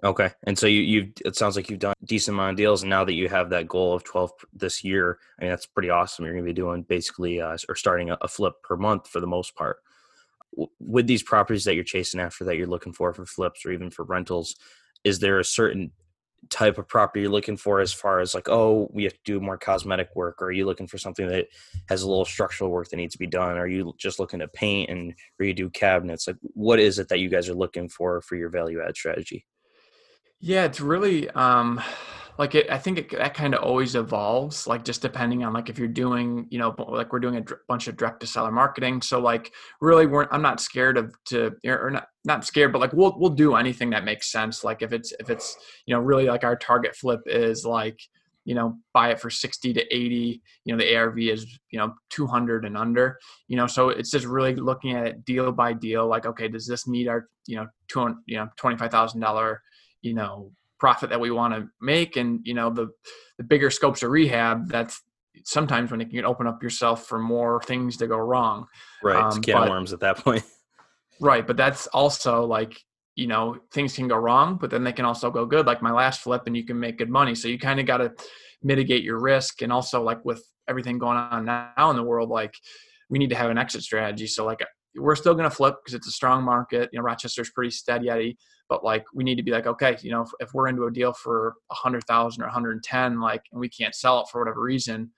[0.04, 0.30] Okay.
[0.44, 3.06] And so you you it sounds like you've done decent amount of deals, and now
[3.06, 6.26] that you have that goal of 12 this year, I mean that's pretty awesome.
[6.26, 9.20] You're going to be doing basically uh, or starting a, a flip per month for
[9.20, 9.78] the most part.
[10.80, 13.90] With these properties that you're chasing after, that you're looking for for flips or even
[13.90, 14.56] for rentals,
[15.04, 15.92] is there a certain
[16.50, 19.40] type of property you're looking for as far as like oh we have to do
[19.40, 21.48] more cosmetic work or are you looking for something that
[21.90, 23.58] has a little structural work that needs to be done?
[23.58, 26.28] Are you just looking to paint and redo cabinets?
[26.28, 29.46] Like what is it that you guys are looking for for your value add strategy?
[30.40, 31.82] Yeah it's really um
[32.38, 35.70] like it, I think it, that kind of always evolves, like just depending on like
[35.70, 39.02] if you're doing, you know, like we're doing a bunch of direct to seller marketing.
[39.02, 42.80] So like really, we're I'm not scared of to er, or not not scared, but
[42.80, 44.64] like we'll we'll do anything that makes sense.
[44.64, 48.00] Like if it's if it's you know really like our target flip is like
[48.46, 51.94] you know buy it for 60 to 80 you know the arv is you know
[52.10, 53.18] 200 and under
[53.48, 56.68] you know so it's just really looking at it deal by deal like okay does
[56.68, 59.58] this meet our you know 200 you know $25000
[60.02, 60.52] you know
[60.84, 62.90] profit that we want to make and you know the
[63.38, 65.02] the bigger scopes of rehab that's
[65.46, 68.66] sometimes when you can open up yourself for more things to go wrong.
[69.02, 70.44] Right um, can but, worms at that point.
[71.22, 72.78] Right but that's also like
[73.16, 75.92] you know things can go wrong but then they can also go good like my
[75.92, 77.34] last flip and you can make good money.
[77.34, 78.12] So you kind of got to
[78.62, 82.56] mitigate your risk and also like with everything going on now in the world like
[83.10, 84.28] we need to have an exit strategy.
[84.28, 84.66] So like
[84.96, 86.90] we're still going to flip because it's a strong market.
[86.92, 88.10] You know rochester's pretty steady
[88.74, 90.92] but like we need to be like okay you know if, if we're into a
[90.92, 94.62] deal for a hundred thousand or 110 like and we can't sell it for whatever
[94.62, 95.12] reason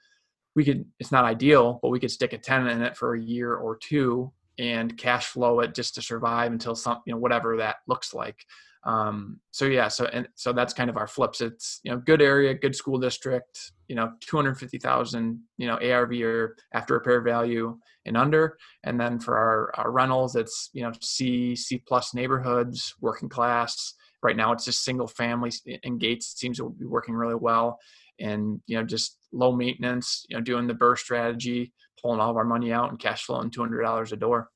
[0.57, 3.21] we could it's not ideal but we could stick a tenant in it for a
[3.21, 7.55] year or two and cash flow it just to survive until some you know whatever
[7.55, 8.45] that looks like
[8.85, 11.41] um, so yeah so and so that's kind of our flips.
[11.41, 16.55] It's you know good area good school district you know 250000 you know arv or
[16.73, 18.57] after repair value and under.
[18.83, 23.95] And then for our, our rentals it's you know c c plus neighborhoods working class.
[24.21, 25.51] Right now it's just single family
[25.83, 26.33] and gates.
[26.37, 27.79] Seems to be working really well.
[28.19, 32.37] And you know just low maintenance you know doing the BRRRR strategy pulling all of
[32.37, 34.49] our money out and cash flowing $200 a door.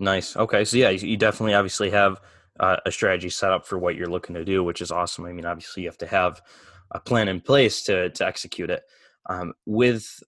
[0.00, 0.36] Nice.
[0.36, 0.64] Okay.
[0.64, 2.20] So yeah you definitely obviously have
[2.60, 5.24] uh, a strategy set up for what you're looking to do which is awesome.
[5.24, 6.42] I mean obviously you have to have
[6.90, 8.82] a plan in place to to execute it.
[9.28, 10.22] Um, with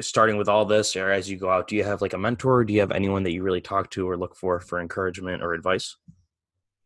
[0.00, 2.64] starting with all this or as you go out do you have like a mentor?
[2.64, 5.54] Do you have anyone that you really talk to or look for for encouragement or
[5.54, 5.96] advice?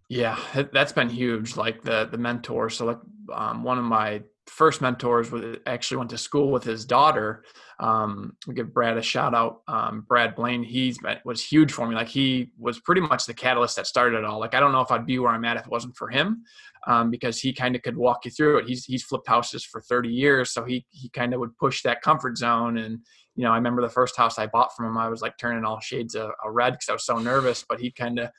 [0.09, 0.39] Yeah
[0.73, 2.99] that's been huge like the the mentor so like
[3.33, 7.45] um, one of my first mentors was actually went to school with his daughter.
[7.79, 9.63] Um, we give Brad a shout out.
[9.69, 11.95] Um, Brad Blaine, he's was huge for me.
[11.95, 14.41] Like he was pretty much the catalyst that started it all.
[14.41, 16.43] Like I don't know if I'd be where I'm at if it wasn't for him,
[16.87, 18.67] um, because he kind of could walk you through it.
[18.67, 22.03] He's he's flipped houses for 30 years, so he he kind of would push that
[22.03, 22.77] comfort zone.
[22.79, 22.99] And
[23.37, 25.65] you know, I remember the first house I bought from him, I was like turning
[25.65, 27.65] all shades of, of red because I was so nervous.
[27.67, 28.31] But he kind of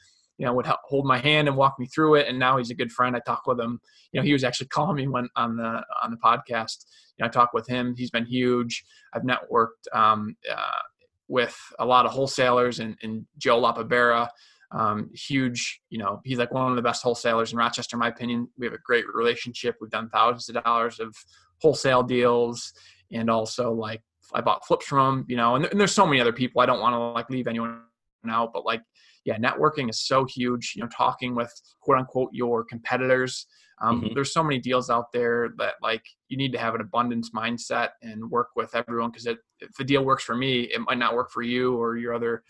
[0.42, 2.28] you know, would help hold my hand and walk me through it.
[2.28, 3.16] And now he's a good friend.
[3.16, 3.80] I talk with him.
[4.12, 6.84] You know, he was actually calling me when on the on the podcast.
[7.16, 7.94] You know, I talk with him.
[7.96, 8.84] He's been huge.
[9.14, 10.82] I've networked um, uh,
[11.28, 14.30] with a lot of wholesalers and, and Joe LaPabera.
[14.72, 18.08] Um, huge, you know, he's like one of the best wholesalers in Rochester, in my
[18.08, 18.48] opinion.
[18.58, 19.76] We have a great relationship.
[19.80, 21.16] We've done thousands of dollars of
[21.62, 22.74] wholesale deals,
[23.12, 24.02] and also like
[24.34, 25.54] I bought flips from him, you know.
[25.54, 26.62] And, and there's so many other people.
[26.62, 27.82] I don't want to like leave anyone
[28.28, 28.82] out, but like
[29.26, 30.74] yeah, networking is so huge.
[30.76, 33.46] You know, talking with quote unquote your competitors.
[33.82, 34.14] Um, mm-hmm.
[34.14, 37.90] There's so many deals out there that like you need to have an abundance mindset
[38.04, 39.38] and work with everyone because if
[39.78, 42.44] the deal works for me, it might not work for you or your other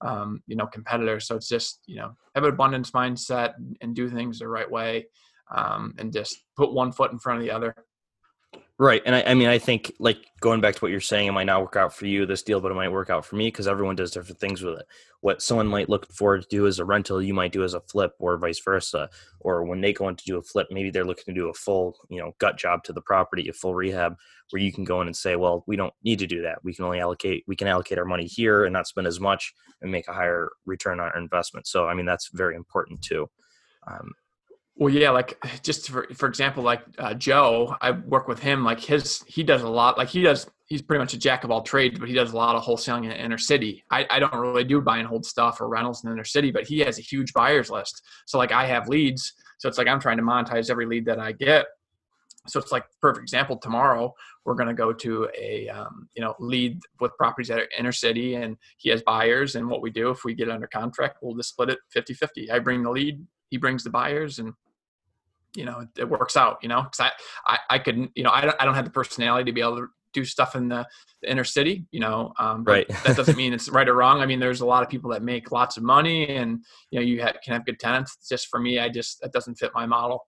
[0.00, 1.26] um, you know competitors.
[1.26, 5.06] So it's just you know have an abundance mindset and do things the right way
[5.54, 7.74] um, and just put one foot in front of the other.
[8.80, 9.02] Right.
[9.04, 11.46] And I, I, mean, I think like going back to what you're saying, it might
[11.46, 13.66] not work out for you, this deal, but it might work out for me because
[13.66, 14.86] everyone does different things with it.
[15.20, 17.80] What someone might look forward to do as a rental, you might do as a
[17.80, 19.10] flip or vice versa.
[19.40, 21.54] Or when they go in to do a flip, maybe they're looking to do a
[21.54, 24.16] full, you know, gut job to the property, a full rehab
[24.50, 26.62] where you can go in and say, well, we don't need to do that.
[26.62, 29.54] We can only allocate, we can allocate our money here and not spend as much
[29.82, 31.66] and make a higher return on our investment.
[31.66, 33.28] So, I mean, that's very important too.
[33.88, 34.12] Um,
[34.78, 38.64] well, yeah, like just for for example, like uh, Joe, I work with him.
[38.64, 39.98] Like his, he does a lot.
[39.98, 42.36] Like he does, he's pretty much a jack of all trades, but he does a
[42.36, 43.84] lot of wholesaling in the inner city.
[43.90, 46.52] I, I don't really do buy and hold stuff or rentals in the inner city,
[46.52, 48.02] but he has a huge buyers list.
[48.26, 51.18] So like I have leads, so it's like I'm trying to monetize every lead that
[51.18, 51.66] I get.
[52.46, 53.56] So it's like perfect example.
[53.56, 54.14] Tomorrow
[54.44, 57.90] we're going to go to a um, you know lead with properties that are inner
[57.90, 59.56] city, and he has buyers.
[59.56, 62.52] And what we do if we get under contract, we'll just split it 50-50.
[62.52, 64.54] I bring the lead, he brings the buyers, and
[65.58, 67.10] you know it, it works out you know because I,
[67.46, 69.76] I i couldn't you know I don't, I don't have the personality to be able
[69.78, 70.86] to do stuff in the,
[71.20, 74.26] the inner city you know um, right that doesn't mean it's right or wrong i
[74.26, 77.20] mean there's a lot of people that make lots of money and you know you
[77.20, 80.24] have, can have good tenants just for me i just that doesn't fit my model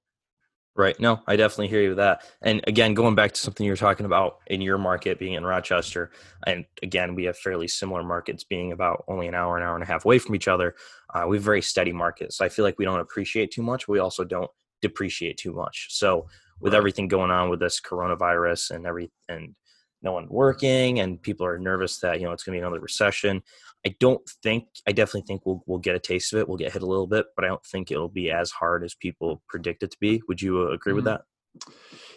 [0.76, 0.98] Right.
[1.00, 2.24] No, I definitely hear you with that.
[2.42, 6.12] And again, going back to something you're talking about in your market being in Rochester,
[6.46, 9.82] and again, we have fairly similar markets being about only an hour, an hour and
[9.82, 10.76] a half away from each other.
[11.12, 12.36] Uh, we have very steady markets.
[12.36, 13.88] So I feel like we don't appreciate too much.
[13.88, 14.50] We also don't
[14.82, 15.88] depreciate too much.
[15.90, 16.28] So
[16.60, 16.78] with right.
[16.78, 19.54] everything going on with this coronavirus and every and
[20.02, 22.80] no one working and people are nervous that you know it's going to be another
[22.80, 23.42] recession.
[23.86, 26.48] I don't think I definitely think we'll we'll get a taste of it.
[26.48, 28.94] We'll get hit a little bit, but I don't think it'll be as hard as
[28.94, 30.22] people predict it to be.
[30.28, 30.96] Would you uh, agree mm-hmm.
[30.96, 31.22] with that?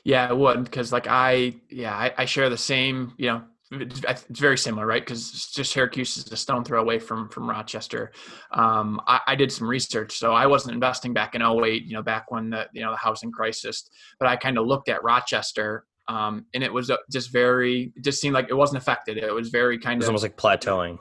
[0.04, 3.44] Yeah, I would because like I yeah I, I share the same you know
[3.82, 5.02] it's very similar, right?
[5.02, 8.12] Because just Syracuse is a stone throw away from from Rochester.
[8.52, 12.02] Um, I, I, did some research, so I wasn't investing back in 08, you know,
[12.02, 15.86] back when the you know the housing crisis, but I kind of looked at Rochester,
[16.08, 19.18] um, and it was just very, it just seemed like it wasn't affected.
[19.18, 21.00] It was very kind of almost like plateauing.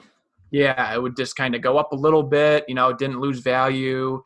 [0.51, 3.19] Yeah, it would just kind of go up a little bit, you know, it didn't
[3.19, 4.21] lose value.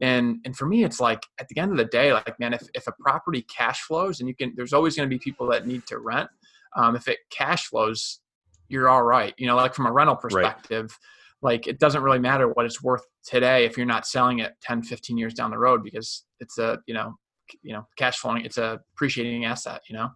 [0.00, 2.62] And and for me, it's like at the end of the day, like man, if
[2.74, 5.66] if a property cash flows, and you can, there's always going to be people that
[5.66, 6.28] need to rent
[6.76, 8.20] um, if it cash flows,
[8.68, 9.34] you're all right.
[9.38, 10.96] You know, like from a rental perspective,
[11.42, 11.52] right.
[11.52, 14.82] like it doesn't really matter what it's worth today if you're not selling it 10,
[14.82, 17.14] 15 years down the road because it's a, you know,
[17.62, 20.10] you know, cash flowing, it's a appreciating asset, you know?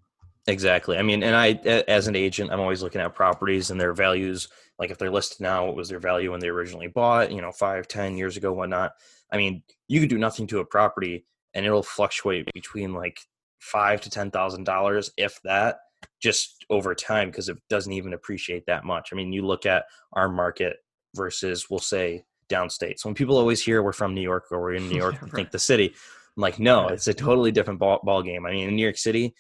[0.47, 0.99] Exactly.
[0.99, 1.53] I mean, and I,
[1.87, 4.49] as an agent, I'm always looking at properties and their values.
[4.79, 7.53] Like if they're listed now, what was their value when they originally bought, you know,
[7.53, 8.93] five, ten years ago, whatnot.
[9.31, 13.21] I mean, you could do nothing to a property and it'll fluctuate between like
[13.61, 15.79] five to ten thousand dollars, if that
[16.21, 19.11] just over time because it doesn't even appreciate that much.
[19.13, 20.77] I mean, you look at our market
[21.15, 22.99] versus we'll say downstate.
[22.99, 25.21] So when people always hear we're from New York or we're in New York, yeah,
[25.23, 25.33] right.
[25.33, 25.95] think the city.
[26.37, 28.47] I'm like, no, it's a totally different ball, ball game.
[28.47, 29.35] I mean, in New York City,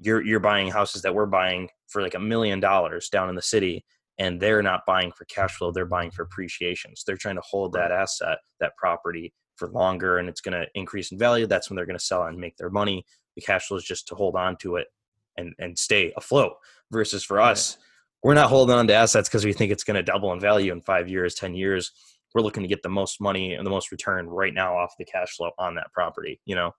[0.00, 3.42] you're you're buying houses that we're buying for like a million dollars down in the
[3.42, 3.84] city,
[4.18, 7.42] and they're not buying for cash flow they're buying for appreciation so they're trying to
[7.42, 11.68] hold that asset that property for longer and it's going to increase in value that's
[11.68, 13.04] when they're going to sell and make their money
[13.36, 14.88] the cash flow is just to hold on to it
[15.36, 16.54] and and stay afloat
[16.90, 17.78] versus for us
[18.22, 20.72] we're not holding on to assets because we think it's going to double in value
[20.72, 21.92] in five years ten years.
[22.34, 25.04] We're looking to get the most money and the most return right now off the
[25.04, 26.72] cash flow on that property you know?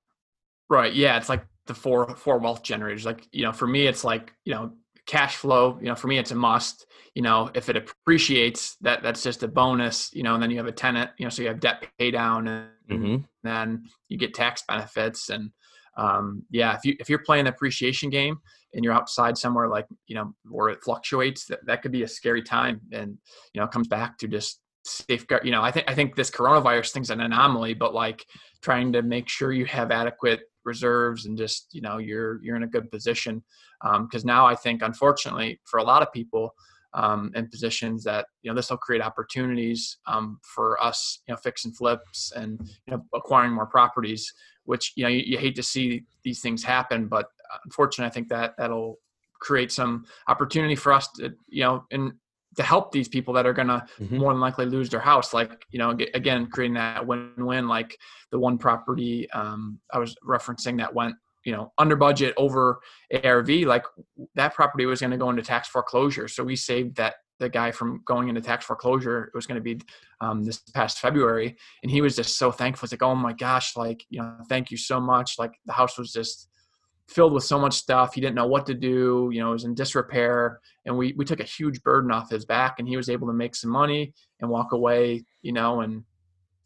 [0.69, 4.03] Right yeah it's like the four four wealth generators like you know for me it's
[4.03, 4.71] like you know
[5.05, 9.03] cash flow you know for me it's a must you know if it appreciates that
[9.03, 11.43] that's just a bonus you know and then you have a tenant you know so
[11.43, 13.15] you have debt pay down and mm-hmm.
[13.43, 15.51] then you get tax benefits and
[15.97, 18.37] um, yeah if you if you're playing the appreciation game
[18.73, 22.07] and you're outside somewhere like you know where it fluctuates that, that could be a
[22.07, 23.17] scary time and
[23.53, 26.29] you know it comes back to just safeguard you know i think i think this
[26.29, 28.23] coronavirus thing's an anomaly but like
[28.61, 32.63] trying to make sure you have adequate reserves and just you know you're you're in
[32.63, 33.43] a good position.
[33.83, 36.53] Because um, now i think unfortunately for a lot of people
[36.93, 41.37] um, in positions that you know this will create opportunities um, for us you know
[41.37, 44.31] fix and flips and you know acquiring more properties
[44.65, 47.27] which you know you, you hate to see these things happen but
[47.65, 48.99] unfortunately i think that that'll
[49.39, 52.13] create some opportunity for us to you know and
[52.55, 54.17] to help these people that are going to mm-hmm.
[54.17, 57.97] more than likely lose their house like you know again creating that win-win like
[58.31, 62.79] the one property um, i was referencing that went you know under budget over
[63.23, 63.83] arv like
[64.35, 67.71] that property was going to go into tax foreclosure so we saved that the guy
[67.71, 69.79] from going into tax foreclosure it was going to be
[70.21, 73.75] um, this past february and he was just so thankful it's like oh my gosh
[73.75, 76.49] like you know thank you so much like the house was just
[77.07, 78.13] filled with so much stuff.
[78.13, 79.29] He didn't know what to do.
[79.31, 82.45] You know, it was in disrepair, and we we took a huge burden off his
[82.45, 85.25] back, and he was able to make some money and walk away.
[85.41, 86.03] You know, and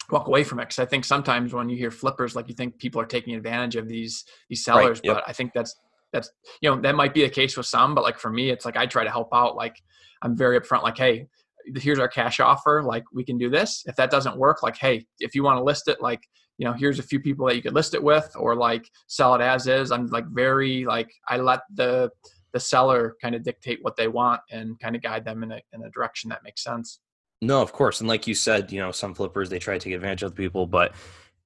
[0.10, 0.64] walk away from it.
[0.64, 3.76] Because I think sometimes when you hear flippers, like you think people are taking advantage
[3.76, 5.16] of these these sellers, right, yep.
[5.18, 5.76] but I think that's
[6.12, 6.30] that's
[6.62, 8.78] you know that might be a case with some, but like for me, it's like
[8.78, 9.56] I try to help out.
[9.56, 9.76] Like
[10.22, 10.84] I'm very upfront.
[10.84, 11.28] Like, hey,
[11.76, 12.82] here's our cash offer.
[12.84, 13.84] Like we can do this.
[13.86, 16.22] If that doesn't work, like hey, if you want to list it, like
[16.60, 19.34] you know here's a few people that you could list it with or like sell
[19.34, 22.12] it as is i'm like very like i let the
[22.52, 25.62] the seller kind of dictate what they want and kind of guide them in a,
[25.74, 27.00] in a direction that makes sense
[27.42, 29.94] no of course and like you said you know some flippers they try to take
[29.94, 30.94] advantage of people but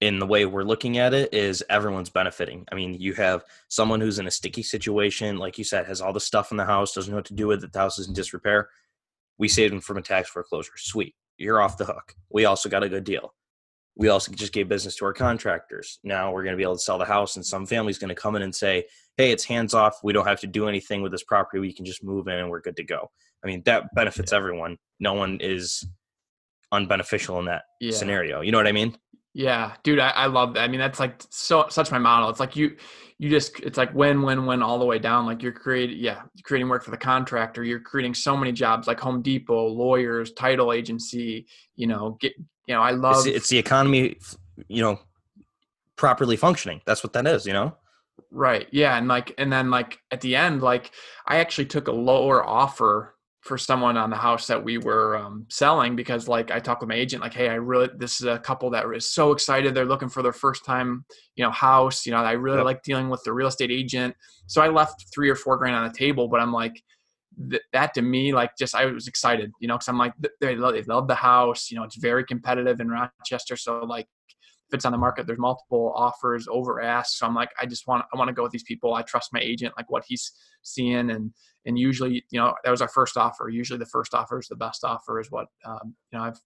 [0.04, 4.02] in the way we're looking at it is everyone's benefiting i mean you have someone
[4.02, 6.94] who's in a sticky situation like you said has all the stuff in the house
[6.94, 8.70] doesn't know what to do with it the house is in disrepair
[9.38, 12.84] we saved them from a tax foreclosure sweet you're off the hook we also got
[12.84, 13.34] a good deal
[13.96, 16.00] we also just gave business to our contractors.
[16.04, 18.16] Now we're going to be able to sell the house, and some family's going to
[18.16, 18.86] come in and say,
[19.18, 20.00] "Hey, it's hands off.
[20.04, 21.60] We don't have to do anything with this property.
[21.60, 23.12] We can just move in, and we're good to go."
[23.44, 24.78] I mean, that benefits everyone.
[25.00, 25.86] No one is
[26.74, 27.92] unbeneficial in that yeah.
[27.92, 28.42] scenario.
[28.42, 28.98] You know what I mean?
[29.34, 30.62] Yeah, dude, I, I love that.
[30.62, 32.30] I mean, that's like so such my model.
[32.30, 32.76] It's like you,
[33.18, 35.26] you just it's like win, win, win all the way down.
[35.26, 37.64] Like you're creating, yeah, you're creating work for the contractor.
[37.64, 41.48] You're creating so many jobs, like Home Depot, lawyers, title agency.
[41.76, 42.34] You know, get
[42.68, 44.18] you know, I love it's, it's the economy,
[44.68, 45.00] you know,
[45.96, 46.82] properly functioning.
[46.86, 47.76] That's what that is, you know?
[48.32, 48.68] Right.
[48.72, 48.98] Yeah.
[48.98, 50.92] And like, and then like at the end, like
[51.28, 53.13] I actually took a lower offer
[53.44, 56.88] for someone on the house that we were um, selling because like I talked with
[56.88, 59.76] my agent, like, Hey, I really, this is a couple that is so excited.
[59.76, 61.04] They're looking for their first time,
[61.36, 62.66] you know, house, you know, I really yep.
[62.66, 64.16] like dealing with the real estate agent.
[64.48, 66.82] So I left three or four grand on the table, but I'm like,
[67.50, 70.56] th- that to me, like, just I was excited, you know, because I'm like, they
[70.56, 71.70] love, they love the house.
[71.70, 74.08] You know, it's very competitive in Rochester, so like,
[74.74, 77.18] it's on the market, there's multiple offers over ask.
[77.18, 78.94] So I'm like, I just want I want to go with these people.
[78.94, 80.32] I trust my agent, like what he's
[80.62, 81.32] seeing, and
[81.66, 83.50] and usually, you know, that was our first offer.
[83.50, 86.40] Usually, the first offer is the best offer, is what um, you know I've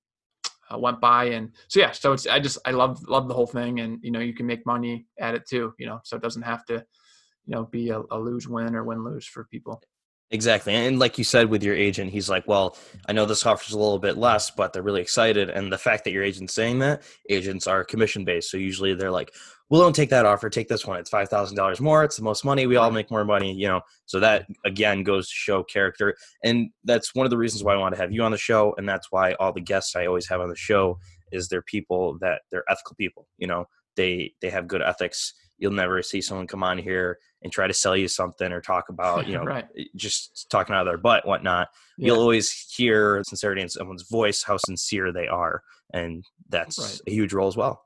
[0.73, 3.47] uh, went by and so yeah so it's i just i love love the whole
[3.47, 6.21] thing and you know you can make money at it too you know so it
[6.21, 9.81] doesn't have to you know be a, a lose win or win lose for people
[10.29, 10.73] Exactly.
[10.73, 12.75] And like you said with your agent, he's like, well,
[13.07, 15.49] I know this offers a little bit less, but they're really excited.
[15.49, 18.51] And the fact that your agent's saying that, agents are commission based.
[18.51, 19.33] So usually they're like,
[19.69, 20.99] well, don't take that offer, take this one.
[20.99, 22.03] It's $5,000 more.
[22.03, 22.67] It's the most money.
[22.67, 23.81] We all make more money, you know.
[24.05, 26.15] So that again goes to show character.
[26.43, 28.75] And that's one of the reasons why I want to have you on the show.
[28.77, 30.99] And that's why all the guests I always have on the show
[31.31, 35.71] is they're people that they're ethical people, you know, they, they have good ethics you'll
[35.71, 39.27] never see someone come on here and try to sell you something or talk about
[39.27, 39.67] you know right.
[39.77, 42.07] Eh, just talking out of their butt whatnot yeah.
[42.07, 47.01] you'll always hear sincerity in someone's voice how sincere they are and that's right.
[47.07, 47.83] a huge role as well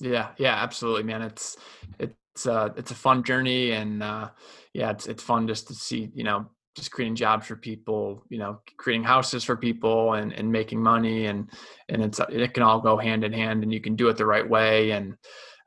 [0.00, 1.56] yeah yeah absolutely man it's
[1.98, 4.28] it's uh it's a fun journey and uh
[4.74, 6.46] yeah it's it's fun just to see you know
[6.76, 11.26] just creating jobs for people you know creating houses for people and and making money
[11.26, 11.50] and
[11.88, 14.26] and it's it can all go hand in hand and you can do it the
[14.26, 15.16] right way and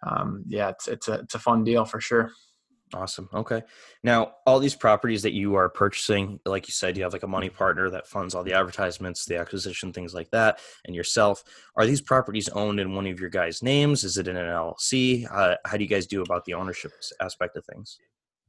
[0.03, 2.31] um, yeah, it's it's a it's a fun deal for sure.
[2.93, 3.29] Awesome.
[3.33, 3.61] Okay.
[4.03, 7.27] Now, all these properties that you are purchasing, like you said, you have like a
[7.27, 11.43] money partner that funds all the advertisements, the acquisition, things like that, and yourself.
[11.75, 14.03] Are these properties owned in one of your guys' names?
[14.03, 15.27] Is it in an LLC?
[15.31, 16.91] Uh, how do you guys do about the ownership
[17.21, 17.99] aspect of things?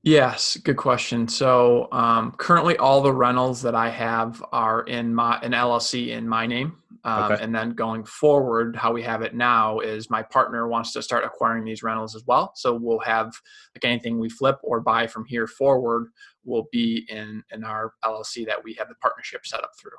[0.03, 1.28] Yes, good question.
[1.28, 6.26] So um, currently, all the rentals that I have are in my an LLC in
[6.26, 7.42] my name, um, okay.
[7.42, 11.24] and then going forward, how we have it now is my partner wants to start
[11.24, 12.53] acquiring these rentals as well.
[12.55, 13.26] So we'll have
[13.74, 16.09] like anything we flip or buy from here forward
[16.44, 19.92] will be in in our LLC that we have the partnership set up through.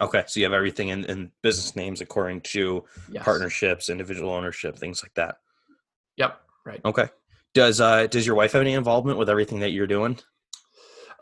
[0.00, 3.24] Okay, so you have everything in, in business names according to yes.
[3.24, 5.36] partnerships, individual ownership, things like that.
[6.16, 6.40] Yep.
[6.66, 6.80] Right.
[6.84, 7.08] Okay.
[7.56, 10.18] Does uh does your wife have any involvement with everything that you're doing?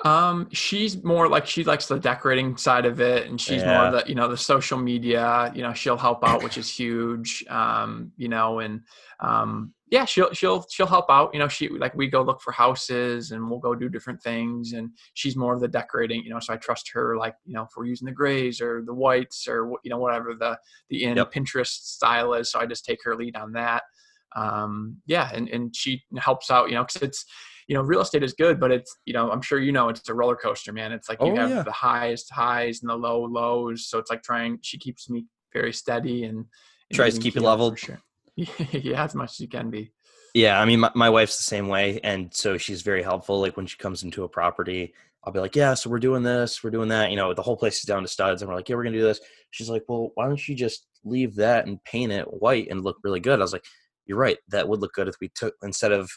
[0.04, 3.80] Um, she's more like she likes the decorating side of it, and she's yeah.
[3.80, 5.52] more the you know the social media.
[5.54, 7.44] You know, she'll help out, which is huge.
[7.48, 8.80] Um, you know, and
[9.20, 11.30] um, yeah, she'll she'll she'll help out.
[11.32, 14.72] You know, she like we go look for houses, and we'll go do different things,
[14.72, 16.24] and she's more of the decorating.
[16.24, 17.16] You know, so I trust her.
[17.16, 20.34] Like you know, if we're using the grays or the whites or you know whatever
[20.34, 20.58] the
[20.90, 21.32] the in yep.
[21.32, 23.84] Pinterest style is, so I just take her lead on that
[24.34, 27.24] um, yeah, and, and she helps out, you know, cause it's,
[27.68, 30.08] you know, real estate is good, but it's, you know, I'm sure you know, it's
[30.08, 30.92] a roller coaster, man.
[30.92, 31.62] It's like you oh, have yeah.
[31.62, 33.86] the highest highs and the low lows.
[33.88, 36.46] So it's like trying, she keeps me very steady and, and
[36.92, 37.78] tries to keep you leveled.
[37.78, 38.00] Sure.
[38.36, 39.92] yeah, as much as you can be.
[40.34, 43.40] Yeah, I mean, my, my wife's the same way, and so she's very helpful.
[43.40, 46.64] Like when she comes into a property, I'll be like, "Yeah, so we're doing this,
[46.64, 48.68] we're doing that." You know, the whole place is down to studs, and we're like,
[48.68, 49.20] "Yeah, we're gonna do this."
[49.52, 52.96] She's like, "Well, why don't you just leave that and paint it white and look
[53.04, 53.64] really good?" I was like,
[54.06, 54.38] you're right.
[54.48, 56.10] That would look good if we took instead of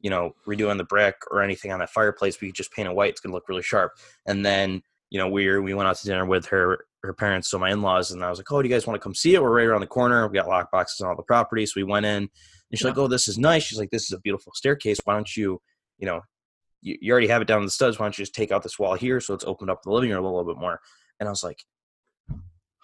[0.00, 2.94] you know redoing the brick or anything on that fireplace, we could just paint it
[2.94, 3.10] white.
[3.10, 3.92] It's gonna look really sharp.
[4.26, 7.58] And then you know we we went out to dinner with her her parents, so
[7.58, 9.34] my in laws, and I was like, oh, do you guys want to come see
[9.34, 9.42] it?
[9.42, 10.26] We're right around the corner.
[10.26, 12.22] We got lock boxes on all the property, so we went in.
[12.22, 12.30] And
[12.72, 12.88] she's yeah.
[12.88, 13.62] like, oh, this is nice.
[13.62, 14.98] She's like, this is a beautiful staircase.
[15.04, 15.60] Why don't you,
[15.98, 16.22] you know,
[16.80, 17.98] you, you already have it down in the studs.
[17.98, 20.10] Why don't you just take out this wall here so it's opened up the living
[20.10, 20.80] room a little bit more?
[21.20, 21.62] And I was like,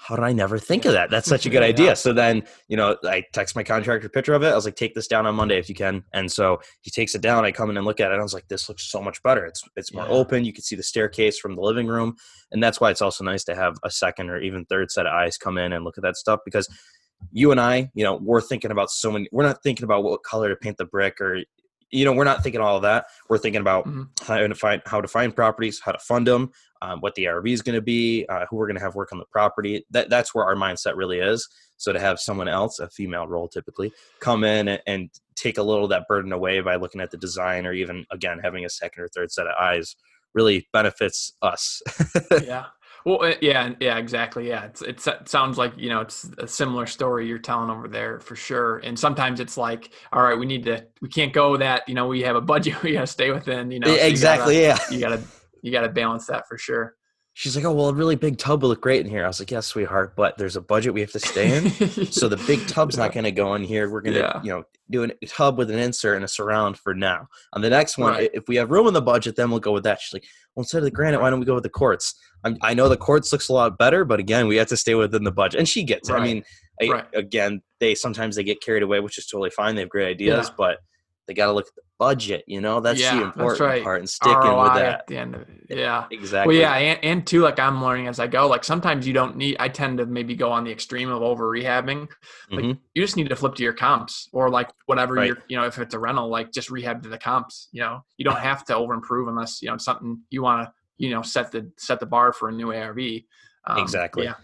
[0.02, 1.10] how did I never think of that?
[1.10, 1.94] That's such a good idea.
[1.94, 4.48] So then, you know, I text my contractor a picture of it.
[4.48, 6.02] I was like, take this down on Monday if you can.
[6.14, 7.44] And so he takes it down.
[7.44, 8.18] I come in and look at it.
[8.18, 9.44] I was like, this looks so much better.
[9.44, 10.10] It's it's more yeah.
[10.10, 10.46] open.
[10.46, 12.16] You can see the staircase from the living room.
[12.50, 15.12] And that's why it's also nice to have a second or even third set of
[15.12, 16.66] eyes come in and look at that stuff because
[17.30, 20.22] you and I, you know, we're thinking about so many we're not thinking about what
[20.22, 21.40] color to paint the brick or
[21.90, 23.06] you know, we're not thinking all of that.
[23.28, 24.02] We're thinking about mm-hmm.
[24.26, 26.50] how to find how to find properties, how to fund them,
[26.82, 29.12] um, what the ARV is going to be, uh, who we're going to have work
[29.12, 29.84] on the property.
[29.90, 31.48] That that's where our mindset really is.
[31.76, 35.62] So to have someone else, a female role typically, come in and, and take a
[35.62, 38.70] little of that burden away by looking at the design, or even again having a
[38.70, 39.96] second or third set of eyes,
[40.34, 41.82] really benefits us.
[42.42, 42.66] yeah,
[43.04, 44.48] well, uh, yeah, yeah, exactly.
[44.48, 47.88] Yeah, it's, it's, it sounds like you know it's a similar story you're telling over
[47.88, 48.78] there for sure.
[48.78, 51.88] And sometimes it's like, all right, we need to, we can't go that.
[51.88, 53.70] You know, we have a budget we got to stay within.
[53.70, 54.56] You know, so exactly.
[54.56, 55.22] You gotta, yeah, you gotta
[55.62, 56.96] you gotta balance that for sure.
[57.32, 59.24] She's like, oh well, a really big tub will look great in here.
[59.24, 61.70] I was like, yes, sweetheart, but there's a budget we have to stay in,
[62.06, 63.04] so the big tub's yeah.
[63.04, 63.88] not going to go in here.
[63.88, 64.42] We're going to, yeah.
[64.42, 67.28] you know, do a tub with an insert and a surround for now.
[67.52, 68.30] On the next one, right.
[68.34, 70.00] if we have room in the budget, then we'll go with that.
[70.00, 70.24] She's like,
[70.54, 72.14] well, instead of the granite, why don't we go with the quartz?
[72.42, 74.94] I'm, i know the quartz looks a lot better, but again, we have to stay
[74.94, 75.60] within the budget.
[75.60, 76.12] And she gets it.
[76.12, 76.22] Right.
[76.22, 76.42] I mean,
[76.82, 77.04] I, right.
[77.14, 79.74] again, they sometimes they get carried away, which is totally fine.
[79.74, 80.54] They have great ideas, yeah.
[80.56, 80.78] but
[81.26, 82.44] they got to look at the budget.
[82.46, 83.82] You know, that's yeah, the important that's right.
[83.84, 85.48] part, and sticking ROI with that at the end of it.
[85.68, 86.54] Yeah, exactly.
[86.56, 88.48] Well, yeah, and, and too, like I'm learning as I go.
[88.48, 89.56] Like sometimes you don't need.
[89.60, 92.08] I tend to maybe go on the extreme of over rehabbing.
[92.50, 92.80] Like mm-hmm.
[92.94, 95.28] you just need to flip to your comps, or like whatever right.
[95.28, 95.38] you're.
[95.48, 97.68] You know, if it's a rental, like just rehab to the comps.
[97.70, 100.72] You know, you don't have to over improve unless you know something you want to
[100.96, 102.98] you know set the set the bar for a new ARV.
[103.66, 104.24] Um, exactly.
[104.24, 104.34] Yeah.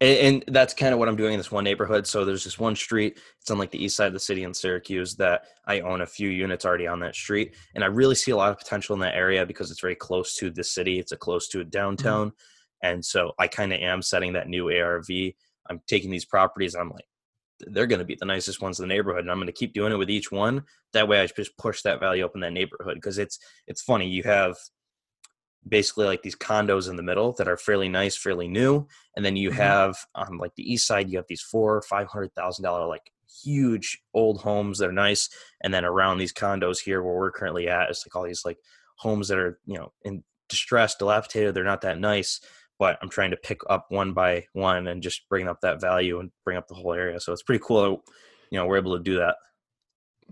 [0.00, 2.06] And, and, that's kind of what I'm doing in this one neighborhood.
[2.06, 3.18] So there's this one street.
[3.40, 6.06] It's on like the east side of the city in Syracuse that I own a
[6.06, 9.00] few units already on that street, and I really see a lot of potential in
[9.00, 10.98] that area because it's very close to the city.
[10.98, 12.88] It's a close to a downtown, mm-hmm.
[12.88, 15.08] and so I kind of am setting that new ARV.
[15.68, 16.74] I'm taking these properties.
[16.74, 17.06] I'm like,
[17.66, 19.74] they're going to be the nicest ones in the neighborhood, and I'm going to keep
[19.74, 20.62] doing it with each one.
[20.94, 24.08] That way, I just push that value up in that neighborhood because it's it's funny.
[24.08, 24.56] You have
[25.68, 28.86] basically like these condos in the middle that are fairly nice, fairly new,
[29.16, 29.58] and then you mm-hmm.
[29.58, 33.12] have on like the east side you have these four five hundred thousand dollar like
[33.42, 35.28] huge old homes that are nice,
[35.62, 38.58] and then around these condos here where we're currently at, it's like all these like
[38.96, 41.54] homes that are you know in distress, dilapidated.
[41.54, 42.40] They're not that nice,
[42.78, 46.18] but I'm trying to pick up one by one and just bring up that value
[46.20, 47.20] and bring up the whole area.
[47.20, 48.02] So it's pretty cool.
[48.50, 49.36] You know, we're able to do that.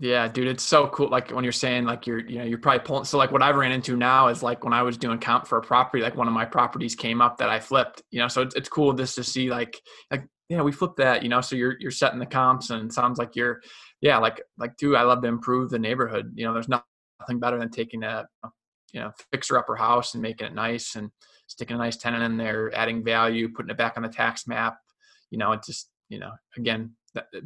[0.01, 1.09] Yeah, dude, it's so cool.
[1.09, 3.03] Like when you're saying like you're, you know, you're probably pulling.
[3.03, 5.57] So like what I've ran into now is like when I was doing comp for
[5.57, 8.01] a property, like one of my properties came up that I flipped.
[8.09, 9.77] You know, so it's, it's cool just to see like
[10.09, 11.21] like yeah, we flipped that.
[11.21, 13.59] You know, so you're you're setting the comps and sounds like you're,
[13.99, 16.31] yeah, like like dude, I love to improve the neighborhood.
[16.33, 18.25] You know, there's nothing better than taking a
[18.93, 21.11] you know fixer upper house and making it nice and
[21.47, 24.77] sticking a nice tenant in there, adding value, putting it back on the tax map.
[25.29, 26.95] You know, it just you know again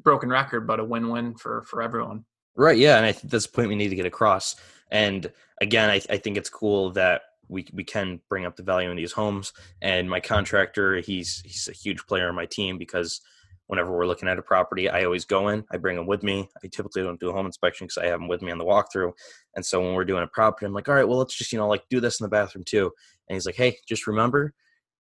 [0.03, 2.25] broken record, but a win-win for for everyone.
[2.55, 2.77] Right.
[2.77, 4.55] Yeah, and I think that's the point we need to get across.
[4.91, 8.89] And again, I, I think it's cool that we we can bring up the value
[8.89, 9.53] in these homes.
[9.81, 13.21] And my contractor, he's he's a huge player on my team because
[13.67, 16.49] whenever we're looking at a property, I always go in, I bring them with me.
[16.63, 18.65] I typically don't do a home inspection because I have them with me on the
[18.65, 19.13] walkthrough.
[19.55, 21.59] And so when we're doing a property, I'm like, all right, well, let's just, you
[21.59, 22.91] know, like do this in the bathroom too.
[23.27, 24.53] And he's like, hey, just remember,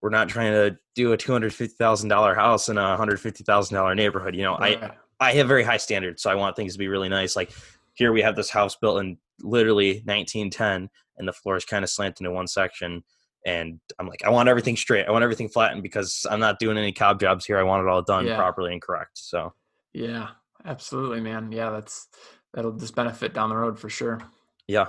[0.02, 4.34] we're not trying to do a $250,000 house in a $150,000 neighborhood.
[4.34, 4.82] You know, right.
[4.82, 6.22] I, I have very high standards.
[6.22, 7.36] So I want things to be really nice.
[7.36, 7.52] Like
[7.94, 11.90] here we have this house built in literally 1910 and the floor is kind of
[11.90, 13.04] slanted in one section
[13.46, 15.06] and I'm like, I want everything straight.
[15.06, 17.58] I want everything flattened because I'm not doing any cob jobs here.
[17.58, 18.36] I want it all done yeah.
[18.36, 19.12] properly and correct.
[19.14, 19.52] So,
[19.92, 20.28] yeah,
[20.64, 21.50] absolutely, man.
[21.50, 22.08] Yeah, that's
[22.52, 24.20] that'll just benefit down the road for sure.
[24.66, 24.88] Yeah.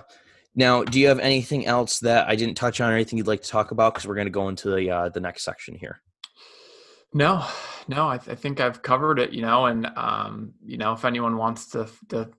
[0.54, 3.42] Now, do you have anything else that I didn't touch on, or anything you'd like
[3.44, 3.94] to talk about?
[3.94, 6.02] Because we're going to go into the uh, the next section here.
[7.14, 7.46] No,
[7.88, 9.34] no, I, th- I, think I've covered it.
[9.34, 12.30] You know, and um, you know, if anyone wants to to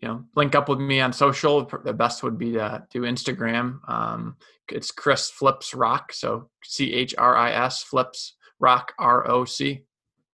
[0.00, 3.78] you know link up with me on social the best would be to do instagram
[3.88, 4.36] um,
[4.68, 9.82] it's chris flips rock so c-h-r-i-s flips rock r-o-c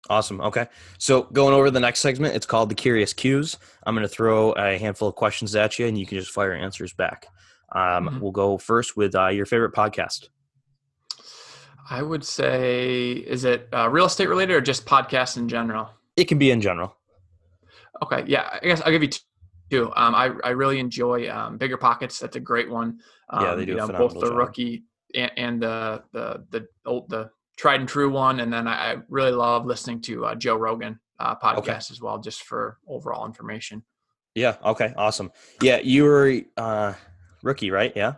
[0.09, 0.67] awesome okay
[0.97, 4.51] so going over the next segment it's called the curious cues i'm going to throw
[4.53, 7.27] a handful of questions at you and you can just fire answers back
[7.73, 8.19] um, mm-hmm.
[8.19, 10.27] we'll go first with uh, your favorite podcast
[11.91, 16.25] i would say is it uh, real estate related or just podcasts in general it
[16.25, 16.95] can be in general
[18.01, 19.09] okay yeah i guess i'll give you
[19.71, 19.91] two.
[19.95, 22.19] Um, I I really enjoy um, Bigger Pockets.
[22.19, 22.99] That's a great one.
[23.29, 23.71] Um, yeah, they do.
[23.71, 24.37] You know, both the job.
[24.37, 24.83] rookie
[25.15, 28.95] and, and, the the the old the tried and true one, and then I, I
[29.07, 31.77] really love listening to uh, Joe Rogan uh, podcast okay.
[31.91, 33.83] as well, just for overall information.
[34.35, 34.57] Yeah.
[34.63, 34.93] Okay.
[34.95, 35.31] Awesome.
[35.61, 36.93] Yeah, you were uh,
[37.41, 37.93] rookie, right?
[37.95, 38.15] Yeah.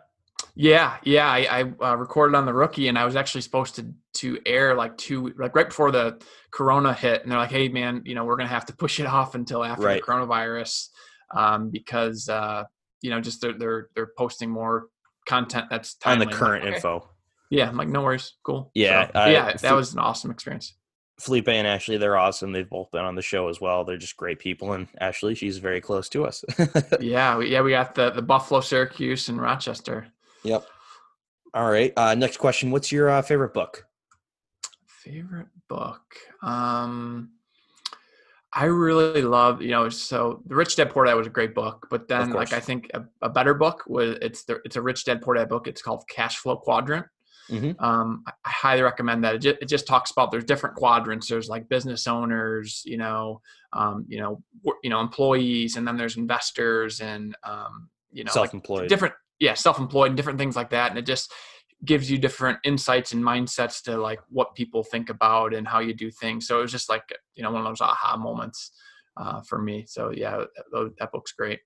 [0.56, 1.28] Yeah, yeah.
[1.28, 4.76] I, I uh, recorded on the rookie, and I was actually supposed to to air
[4.76, 6.22] like two like right before the
[6.52, 9.06] Corona hit, and they're like, "Hey, man, you know, we're gonna have to push it
[9.06, 10.02] off until after right.
[10.02, 10.90] the coronavirus."
[11.34, 12.64] um, because uh,
[13.02, 14.88] you know just they're they're they're posting more
[15.28, 16.26] content that's timely.
[16.26, 16.76] on the current like, okay.
[16.76, 17.10] info.
[17.50, 18.72] Yeah, I'm like no worries, cool.
[18.74, 20.76] Yeah, so, uh, yeah, that was an awesome experience.
[21.20, 22.52] Felipe and Ashley, they're awesome.
[22.52, 23.86] They've both been on the show as well.
[23.86, 26.44] They're just great people, and Ashley, she's very close to us.
[27.00, 30.08] yeah, we, yeah, we got the the Buffalo, Syracuse, and Rochester.
[30.44, 30.66] Yep.
[31.54, 31.94] All right.
[31.96, 33.86] Uh, next question: What's your uh, favorite book?
[34.88, 36.02] Favorite book.
[36.42, 37.32] Um,
[38.56, 41.88] I really love, you know, so the Rich Dad Poor Dad was a great book,
[41.90, 45.06] but then like I think a, a, better book was it's the it's a Rich
[45.06, 45.68] Dad Poor Dad book.
[45.68, 47.08] It's called Cash Flow Quadrant.
[47.50, 47.84] Mm-hmm.
[47.84, 49.36] Um, I, I, highly recommend that.
[49.36, 51.28] It just, it just, talks about there's different quadrants.
[51.28, 53.42] There's like business owners, you know,
[53.74, 54.44] um, you know,
[54.84, 59.54] you know, employees, and then there's investors and um, you know, self-employed, like different, yeah,
[59.54, 60.92] self-employed, and different things like that.
[60.92, 61.32] And it just
[61.86, 65.94] gives you different insights and mindsets to like what people think about and how you
[65.94, 66.48] do things.
[66.48, 67.04] So it was just like
[67.36, 68.72] you know one of those aha moments
[69.18, 69.86] uh, for me.
[69.88, 71.60] So yeah, that, that, book's great.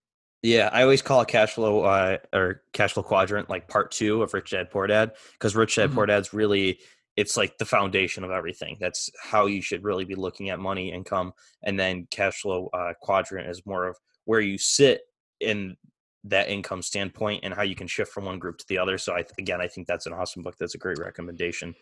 [0.44, 4.34] Yeah, I always call cash flow uh, or cash flow quadrant like part two of
[4.34, 5.96] Rich Dad Poor Dad because Rich Dad mm-hmm.
[5.96, 6.80] Poor Dad's really
[7.16, 8.78] it's like the foundation of everything.
[8.80, 12.94] That's how you should really be looking at money, income, and then cash flow uh,
[13.02, 15.02] quadrant is more of where you sit
[15.40, 15.76] in
[16.24, 18.98] that income standpoint and how you can shift from one group to the other.
[18.98, 20.56] So I again, I think that's an awesome book.
[20.60, 21.76] That's a great recommendation.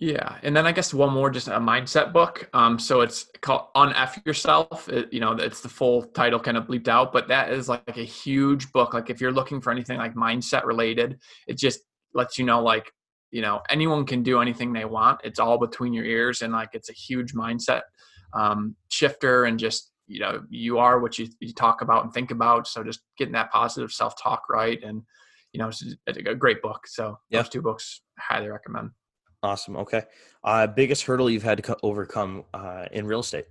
[0.00, 2.48] Yeah, and then I guess one more, just a mindset book.
[2.52, 6.64] Um, so it's called "Unf Yourself." It, you know, it's the full title kind of
[6.66, 8.92] bleeped out, but that is like a huge book.
[8.92, 11.80] Like if you're looking for anything like mindset related, it just
[12.12, 12.90] lets you know like
[13.30, 15.20] you know anyone can do anything they want.
[15.22, 17.82] It's all between your ears, and like it's a huge mindset
[18.34, 22.30] um, shifter, and just you know you are what you, you talk about and think
[22.30, 25.02] about so just getting that positive self-talk right and
[25.52, 28.90] you know it's a great book so those two books highly recommend.
[29.42, 30.02] Awesome okay.
[30.42, 33.46] Uh biggest hurdle you've had to overcome uh in real estate?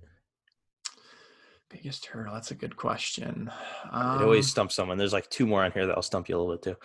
[1.70, 3.50] Biggest hurdle that's a good question.
[3.90, 6.36] Um, it always um stumps someone there's like two more on here that'll stump you
[6.36, 6.76] a little bit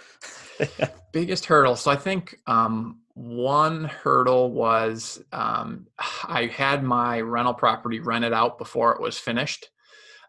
[0.68, 0.86] too.
[1.14, 5.88] Biggest hurdle so i think um one hurdle was um,
[6.24, 9.70] I had my rental property rented out before it was finished.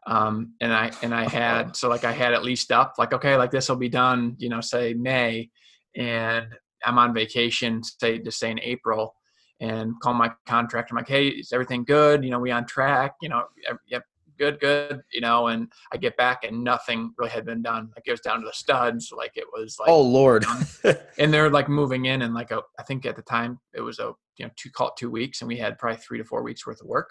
[0.08, 3.36] Um, and I and I had so like I had it leased up like okay
[3.36, 5.50] like this will be done you know say May
[5.94, 6.46] and
[6.84, 9.14] I'm on vacation say to say in April
[9.60, 13.14] and call my contractor I'm like hey is everything good you know we on track
[13.20, 13.44] you know
[13.86, 14.02] yep
[14.40, 17.90] good, good, you know, and I get back and nothing really had been done.
[17.94, 19.12] Like it was down to the studs.
[19.14, 20.46] Like it was like, oh Lord.
[21.18, 23.98] and they're like moving in and like a, I think at the time it was
[23.98, 26.42] a, you know, two, call it two weeks and we had probably three to four
[26.42, 27.10] weeks worth of work.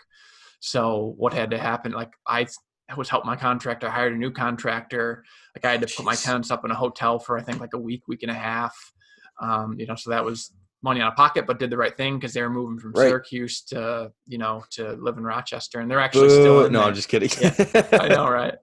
[0.60, 1.92] So what had to happen?
[1.92, 2.48] Like I
[2.98, 3.88] was helping my contractor.
[3.88, 5.24] I hired a new contractor.
[5.56, 5.98] Like I had to Jeez.
[5.98, 8.32] put my tenants up in a hotel for I think like a week, week and
[8.32, 8.76] a half.
[9.40, 10.52] Um, you know, so that was
[10.82, 13.10] money out of pocket, but did the right thing because they were moving from Right.
[13.10, 16.88] Syracuse to you know to live in Rochester, and they're actually still in no, there.
[16.90, 17.30] I'm just kidding.
[18.00, 18.56] I know, right?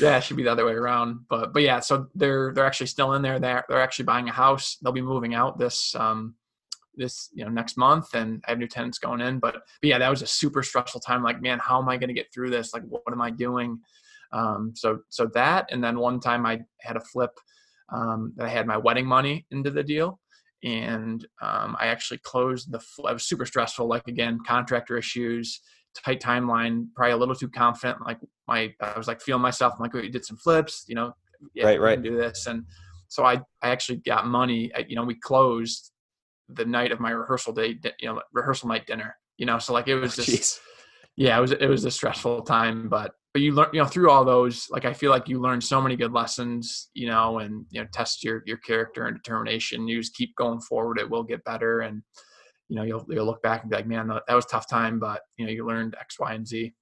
[0.00, 1.20] Yeah, it should be the other way around.
[1.28, 3.38] But but yeah, so they're they're actually still in there.
[3.38, 4.76] They're they're actually buying a house.
[4.82, 6.34] They'll be moving out this um
[6.96, 9.38] this you know next month, and I have new tenants going in.
[9.38, 11.22] But, but yeah, that was a super stressful time.
[11.22, 12.72] Like, man, how am I going to get through this?
[12.72, 13.78] Like, what am I doing?
[14.32, 17.30] Um, so so that, and then one time I had a flip
[17.92, 20.18] um, that I had my wedding money into the deal.
[20.64, 22.80] And um, I actually closed the.
[23.06, 23.86] I was super stressful.
[23.86, 25.60] Like again, contractor issues,
[26.04, 27.98] tight timeline, probably a little too confident.
[28.04, 29.74] Like my, I was like feeling myself.
[29.74, 31.12] I'm like, we did some flips, you know,
[31.54, 32.02] yeah, Right, right.
[32.02, 32.46] do this.
[32.46, 32.64] And
[33.08, 34.70] so I, I actually got money.
[34.74, 35.92] I- You know, we closed
[36.48, 39.16] the night of my rehearsal day, you know, rehearsal night dinner.
[39.36, 40.58] You know, so like it was just, Jeez.
[41.16, 44.08] yeah, it was it was a stressful time, but but you learn, you know, through
[44.10, 47.66] all those, like I feel like you learn so many good lessons, you know, and
[47.68, 49.86] you know, test your your character and determination.
[49.86, 52.02] You just keep going forward; it will get better, and
[52.70, 54.98] you know, you'll you'll look back and be like, man, that was a tough time,
[54.98, 56.72] but you know, you learned X, Y, and Z.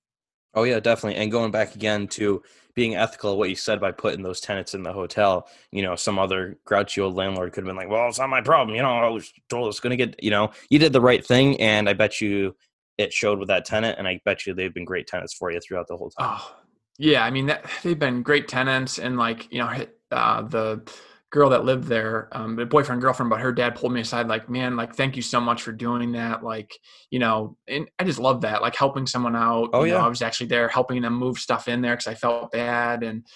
[0.54, 1.20] Oh yeah, definitely.
[1.20, 2.40] And going back again to
[2.76, 6.20] being ethical, what you said by putting those tenants in the hotel, you know, some
[6.20, 8.96] other grouchy old landlord could have been like, "Well, it's not my problem," you know.
[8.96, 11.88] I was told it's going to get, you know, you did the right thing, and
[11.88, 12.54] I bet you
[12.98, 15.60] it showed with that tenant, and I bet you they've been great tenants for you
[15.60, 16.38] throughout the whole time.
[16.38, 16.56] Oh,
[16.98, 17.24] yeah.
[17.24, 20.88] I mean, that, they've been great tenants, and like you know, uh, the
[21.30, 24.48] girl that lived there, um, the boyfriend girlfriend, but her dad pulled me aside, like,
[24.48, 26.44] man, like, thank you so much for doing that.
[26.44, 26.72] Like,
[27.10, 29.70] you know, and I just love that, like, helping someone out.
[29.72, 30.06] Oh, you know, yeah.
[30.06, 33.26] I was actually there helping them move stuff in there because I felt bad, and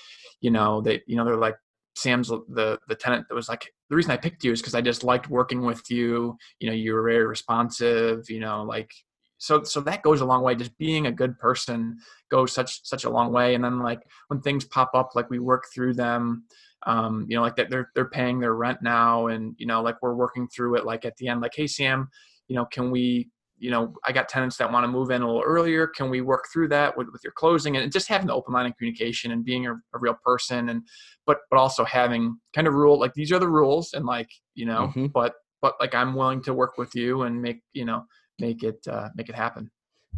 [0.40, 1.56] you know, they, you know, they're like.
[1.96, 4.80] Sam's the the tenant that was like the reason I picked you is because I
[4.80, 6.36] just liked working with you.
[6.60, 8.30] You know, you were very responsive.
[8.30, 8.92] You know, like
[9.38, 10.54] so so that goes a long way.
[10.54, 11.98] Just being a good person
[12.30, 13.54] goes such such a long way.
[13.54, 16.44] And then like when things pop up, like we work through them.
[16.86, 19.96] Um, you know, like that they're they're paying their rent now, and you know, like
[20.00, 20.84] we're working through it.
[20.84, 22.08] Like at the end, like, hey Sam,
[22.46, 23.30] you know, can we?
[23.60, 25.88] You know, I got tenants that want to move in a little earlier.
[25.88, 28.66] Can we work through that with, with your closing and just having the open line
[28.66, 30.82] of communication and being a, a real person and
[31.26, 34.64] but but also having kind of rule like these are the rules and like you
[34.64, 35.12] know Mhm.
[35.12, 38.04] but but like I'm willing to work with you and make you know
[38.38, 39.70] make it uh, make it happen.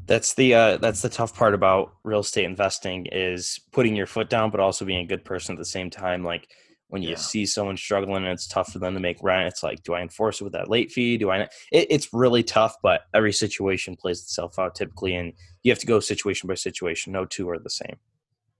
[0.06, 4.28] That's the uh, that's the tough part about real estate investing is putting your foot
[4.30, 6.24] down, but also being a good person at the same time.
[6.24, 6.48] Like
[6.88, 7.16] when you Yeah.
[7.16, 10.00] see someone struggling and it's tough for them to make rent, it's like, do I
[10.00, 11.16] enforce it with that late fee?
[11.18, 11.38] Do I?
[11.38, 11.50] Not?
[11.70, 15.86] It, it's really tough, but every situation plays itself out typically, and you have to
[15.86, 17.12] go situation by situation.
[17.12, 17.96] No two are the same.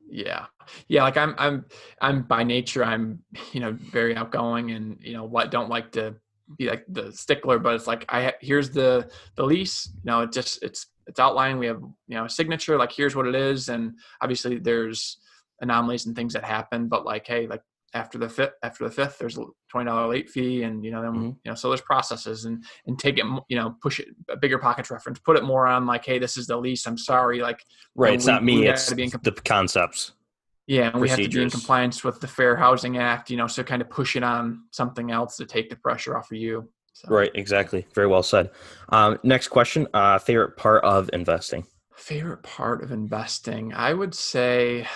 [0.08, 0.46] Yeah,
[0.88, 1.04] yeah.
[1.04, 1.64] Like I'm I'm
[2.00, 3.20] I'm by nature I'm
[3.52, 6.14] you know very outgoing and you know what don't like to
[6.58, 9.88] be like the stickler, but it's like I here's the the lease.
[10.04, 11.58] You know, it just it's it's outlined.
[11.58, 12.76] We have you know a signature.
[12.76, 15.18] Like here's what it is, and obviously there's
[15.60, 16.88] anomalies and things that happen.
[16.88, 20.30] But like hey, like after the fifth after the fifth, there's a twenty dollar late
[20.30, 21.36] fee, and you know then Mhm.
[21.44, 24.58] you know so there's processes and and take it you know push it a bigger
[24.58, 26.86] pockets reference, put it more on like hey this is the lease.
[26.86, 27.64] I'm sorry, like
[27.96, 28.10] Right?
[28.10, 28.66] know, it's we- not me.
[28.68, 30.12] It's be in com- the concepts.
[30.70, 33.48] Yeah, and we have to be in compliance with the Fair Housing Act, you know,
[33.48, 36.70] so kind of push it on something else to take the pressure off of you.
[36.92, 37.32] So, Right.
[37.34, 37.88] Exactly.
[37.92, 38.50] Very well said.
[38.90, 39.88] Um, next question.
[39.92, 41.66] Uh, favorite part of investing.
[41.96, 44.86] Favorite part of investing, I would say,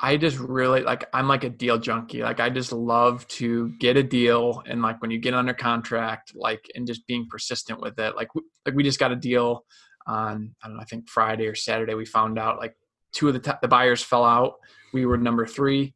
[0.00, 1.08] I just really like.
[1.14, 2.24] I'm like a deal junkie.
[2.24, 6.32] Like I just love to get a deal, and like when you get under contract,
[6.34, 8.16] like and just being persistent with it.
[8.16, 8.28] Like
[8.66, 9.64] like we just got a deal
[10.04, 10.82] on I don't know.
[10.82, 12.74] I think Friday or Saturday we found out like
[13.12, 14.54] two of the t- the buyers fell out.
[14.92, 15.94] We were number three.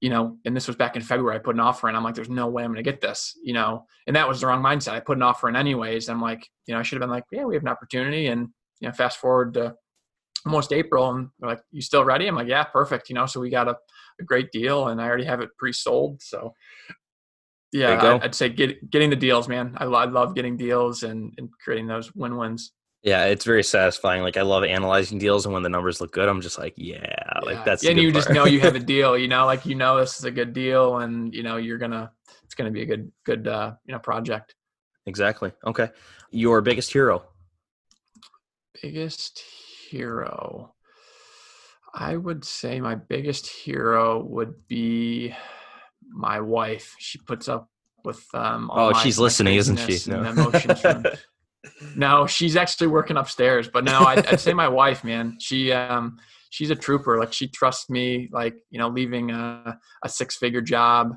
[0.00, 1.36] you know, and this was back in February.
[1.36, 1.96] I put an offer in.
[1.96, 4.40] I'm like, there's no way I'm going to get this, you know, and that was
[4.40, 4.92] the wrong mindset.
[4.92, 6.08] I put an offer in anyways.
[6.08, 8.26] I'm like, you know, I should have been like, yeah, we have an opportunity.
[8.26, 8.48] And,
[8.80, 9.74] you know, fast forward to
[10.44, 12.26] almost April and they're like, you still ready?
[12.26, 13.08] I'm like, yeah, perfect.
[13.08, 13.76] You know, so we got a,
[14.20, 16.22] a great deal and I already have it pre-sold.
[16.22, 16.52] So
[17.72, 18.00] yeah.
[18.00, 19.74] I, I'd say get, getting the deals, man.
[19.78, 22.72] I, I love getting deals and, and creating those win-wins.
[23.02, 24.22] Yeah, it's very satisfying.
[24.22, 27.06] Like I love analyzing deals, and when the numbers look good, I'm just like, yeah,
[27.44, 27.82] like that's.
[27.82, 30.18] the and you just know you have a deal, you know, like, you know, this
[30.18, 32.10] is a good deal and, you know, you're to,
[32.42, 34.54] it's to be a good, good, uh, you know, project.
[35.06, 35.52] exactly.
[35.64, 35.88] Okay,
[36.30, 37.22] your biggest hero.
[38.82, 39.42] biggest
[39.88, 40.74] hero
[41.94, 45.34] i would say my biggest hero would be
[46.10, 47.70] my wife she puts up
[48.04, 50.10] with um all Oh, she's listening, isn't she?
[50.10, 50.22] No.
[50.22, 51.04] emotions from-
[51.94, 56.18] no she's actually working upstairs but no I'd, I'd say my wife man she um
[56.50, 60.60] she's a trooper like she trusts me like you know leaving a, a six figure
[60.60, 61.12] job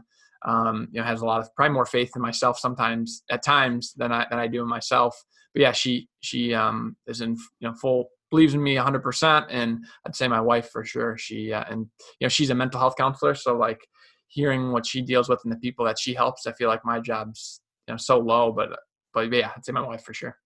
[0.46, 3.94] um you know has a lot of probably more faith in myself sometimes at times
[3.98, 5.16] than i than i do in myself
[5.54, 9.46] but yeah she she um is in you know full believes in me 100%.
[9.50, 11.18] And I'd say my wife for sure.
[11.18, 11.88] She, uh, and,
[12.20, 13.36] you know, she's a mental health counselor.
[13.36, 13.80] So, like,
[14.28, 17.00] hearing what she deals with and the people that she helps, I feel like my
[17.00, 18.52] job's, you know, so low.
[18.52, 18.70] But,
[19.14, 20.38] but yeah, I'd say my wife for sure.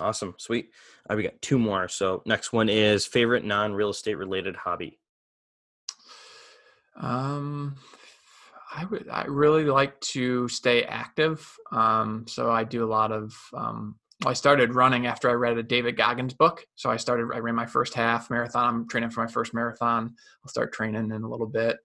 [0.00, 0.34] Awesome.
[0.38, 0.70] Sweet.
[1.08, 1.88] Right, we got two more.
[1.88, 4.98] So, next one is favorite non real estate related hobby.
[6.96, 7.76] Um,
[8.74, 9.08] I would.
[9.10, 11.46] I really like to stay active.
[11.70, 13.34] Um, so I do a lot of.
[13.54, 16.64] Um, I started running after I read a David Goggins book.
[16.74, 17.28] So I started.
[17.34, 18.74] I ran my first half marathon.
[18.74, 20.14] I'm training for my first marathon.
[20.42, 21.76] I'll start training in a little bit.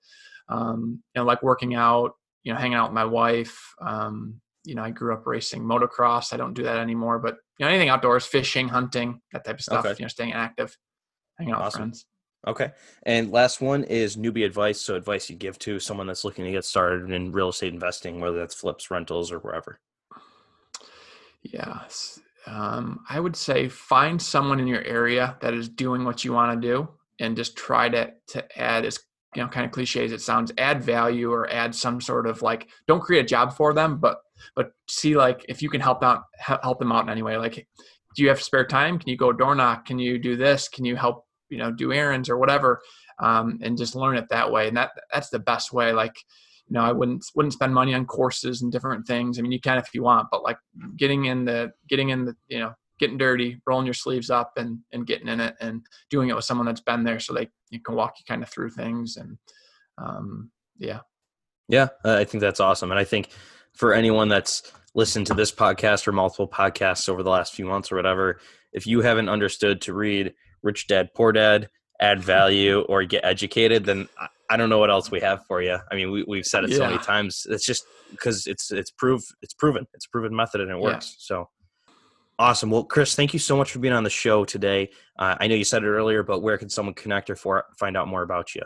[0.49, 2.13] Um, you know, like working out.
[2.43, 3.73] You know, hanging out with my wife.
[3.81, 6.33] Um, you know, I grew up racing motocross.
[6.33, 9.61] I don't do that anymore, but you know, anything outdoors, fishing, hunting, that type of
[9.61, 9.85] stuff.
[9.85, 9.95] Okay.
[9.97, 10.77] You know, staying active,
[11.37, 11.65] hanging out awesome.
[11.65, 12.05] with friends.
[12.45, 12.71] Okay.
[13.03, 14.81] And last one is newbie advice.
[14.81, 18.19] So advice you give to someone that's looking to get started in real estate investing,
[18.19, 19.79] whether that's flips, rentals, or wherever.
[21.41, 22.19] Yes.
[22.45, 26.61] Um, I would say find someone in your area that is doing what you want
[26.61, 26.89] to do
[27.19, 28.99] and just try to to add as
[29.35, 32.41] you know kind of cliche as it sounds add value or add some sort of
[32.41, 34.19] like don't create a job for them but
[34.55, 37.67] but see like if you can help out help them out in any way like
[38.17, 38.97] do you have spare time?
[38.97, 39.85] Can you go door knock?
[39.85, 40.67] Can you do this?
[40.67, 42.81] Can you help you know do errands or whatever?
[43.19, 44.67] Um, and just learn it that way.
[44.67, 46.15] And that that's the best way like
[46.67, 49.37] you know i wouldn't wouldn't spend money on courses and different things.
[49.37, 50.57] I mean you can if you want but like
[50.97, 54.79] getting in the getting in the you know getting dirty rolling your sleeves up and
[54.91, 57.79] and getting in it and doing it with someone that's been there so they you
[57.79, 59.37] can walk you kind of through things and
[59.99, 60.99] um, yeah.
[61.69, 62.91] Yeah i think that's awesome.
[62.91, 63.29] And i think
[63.77, 67.91] for anyone that's listened to this podcast or multiple podcasts over the last few months
[67.91, 68.39] or whatever
[68.73, 71.69] if you haven't understood to read rich dad, poor dad,
[71.99, 74.07] add value, or get educated, then
[74.49, 75.77] I don't know what else we have for you.
[75.91, 76.77] I mean, we, we've said it yeah.
[76.77, 77.47] so many times.
[77.49, 81.15] It's just because it's it's proof it's proven it's a proven method and it works.
[81.17, 81.35] Yeah.
[81.35, 81.49] So
[82.39, 82.69] awesome.
[82.69, 84.89] Well, Chris, thank you so much for being on the show today.
[85.17, 87.97] Uh, I know you said it earlier, but where can someone connect or for find
[87.97, 88.61] out more about you?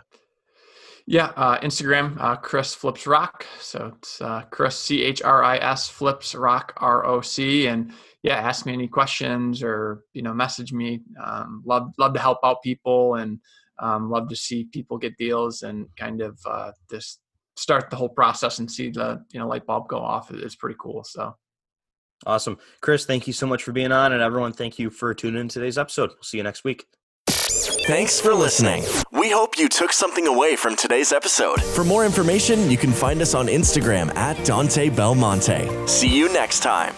[1.07, 3.45] Yeah, uh, Instagram, uh, Chris Flips Rock.
[3.59, 7.93] So it's uh, Chris C H R I S Flips Rock R O C, and
[8.23, 11.01] yeah, ask me any questions or you know message me.
[11.23, 13.39] Um, love love to help out people and
[13.79, 17.19] um, love to see people get deals and kind of uh, just
[17.57, 20.31] start the whole process and see the you know light bulb go off.
[20.31, 21.03] It's pretty cool.
[21.03, 21.35] So
[22.25, 23.05] awesome, Chris.
[23.05, 25.77] Thank you so much for being on, and everyone, thank you for tuning in today's
[25.77, 26.09] episode.
[26.09, 26.85] We'll see you next week.
[27.27, 28.83] Thanks for listening.
[29.21, 31.61] We hope you took something away from today's episode.
[31.61, 35.69] For more information, you can find us on Instagram at Dante Belmonte.
[35.87, 36.95] See you next time.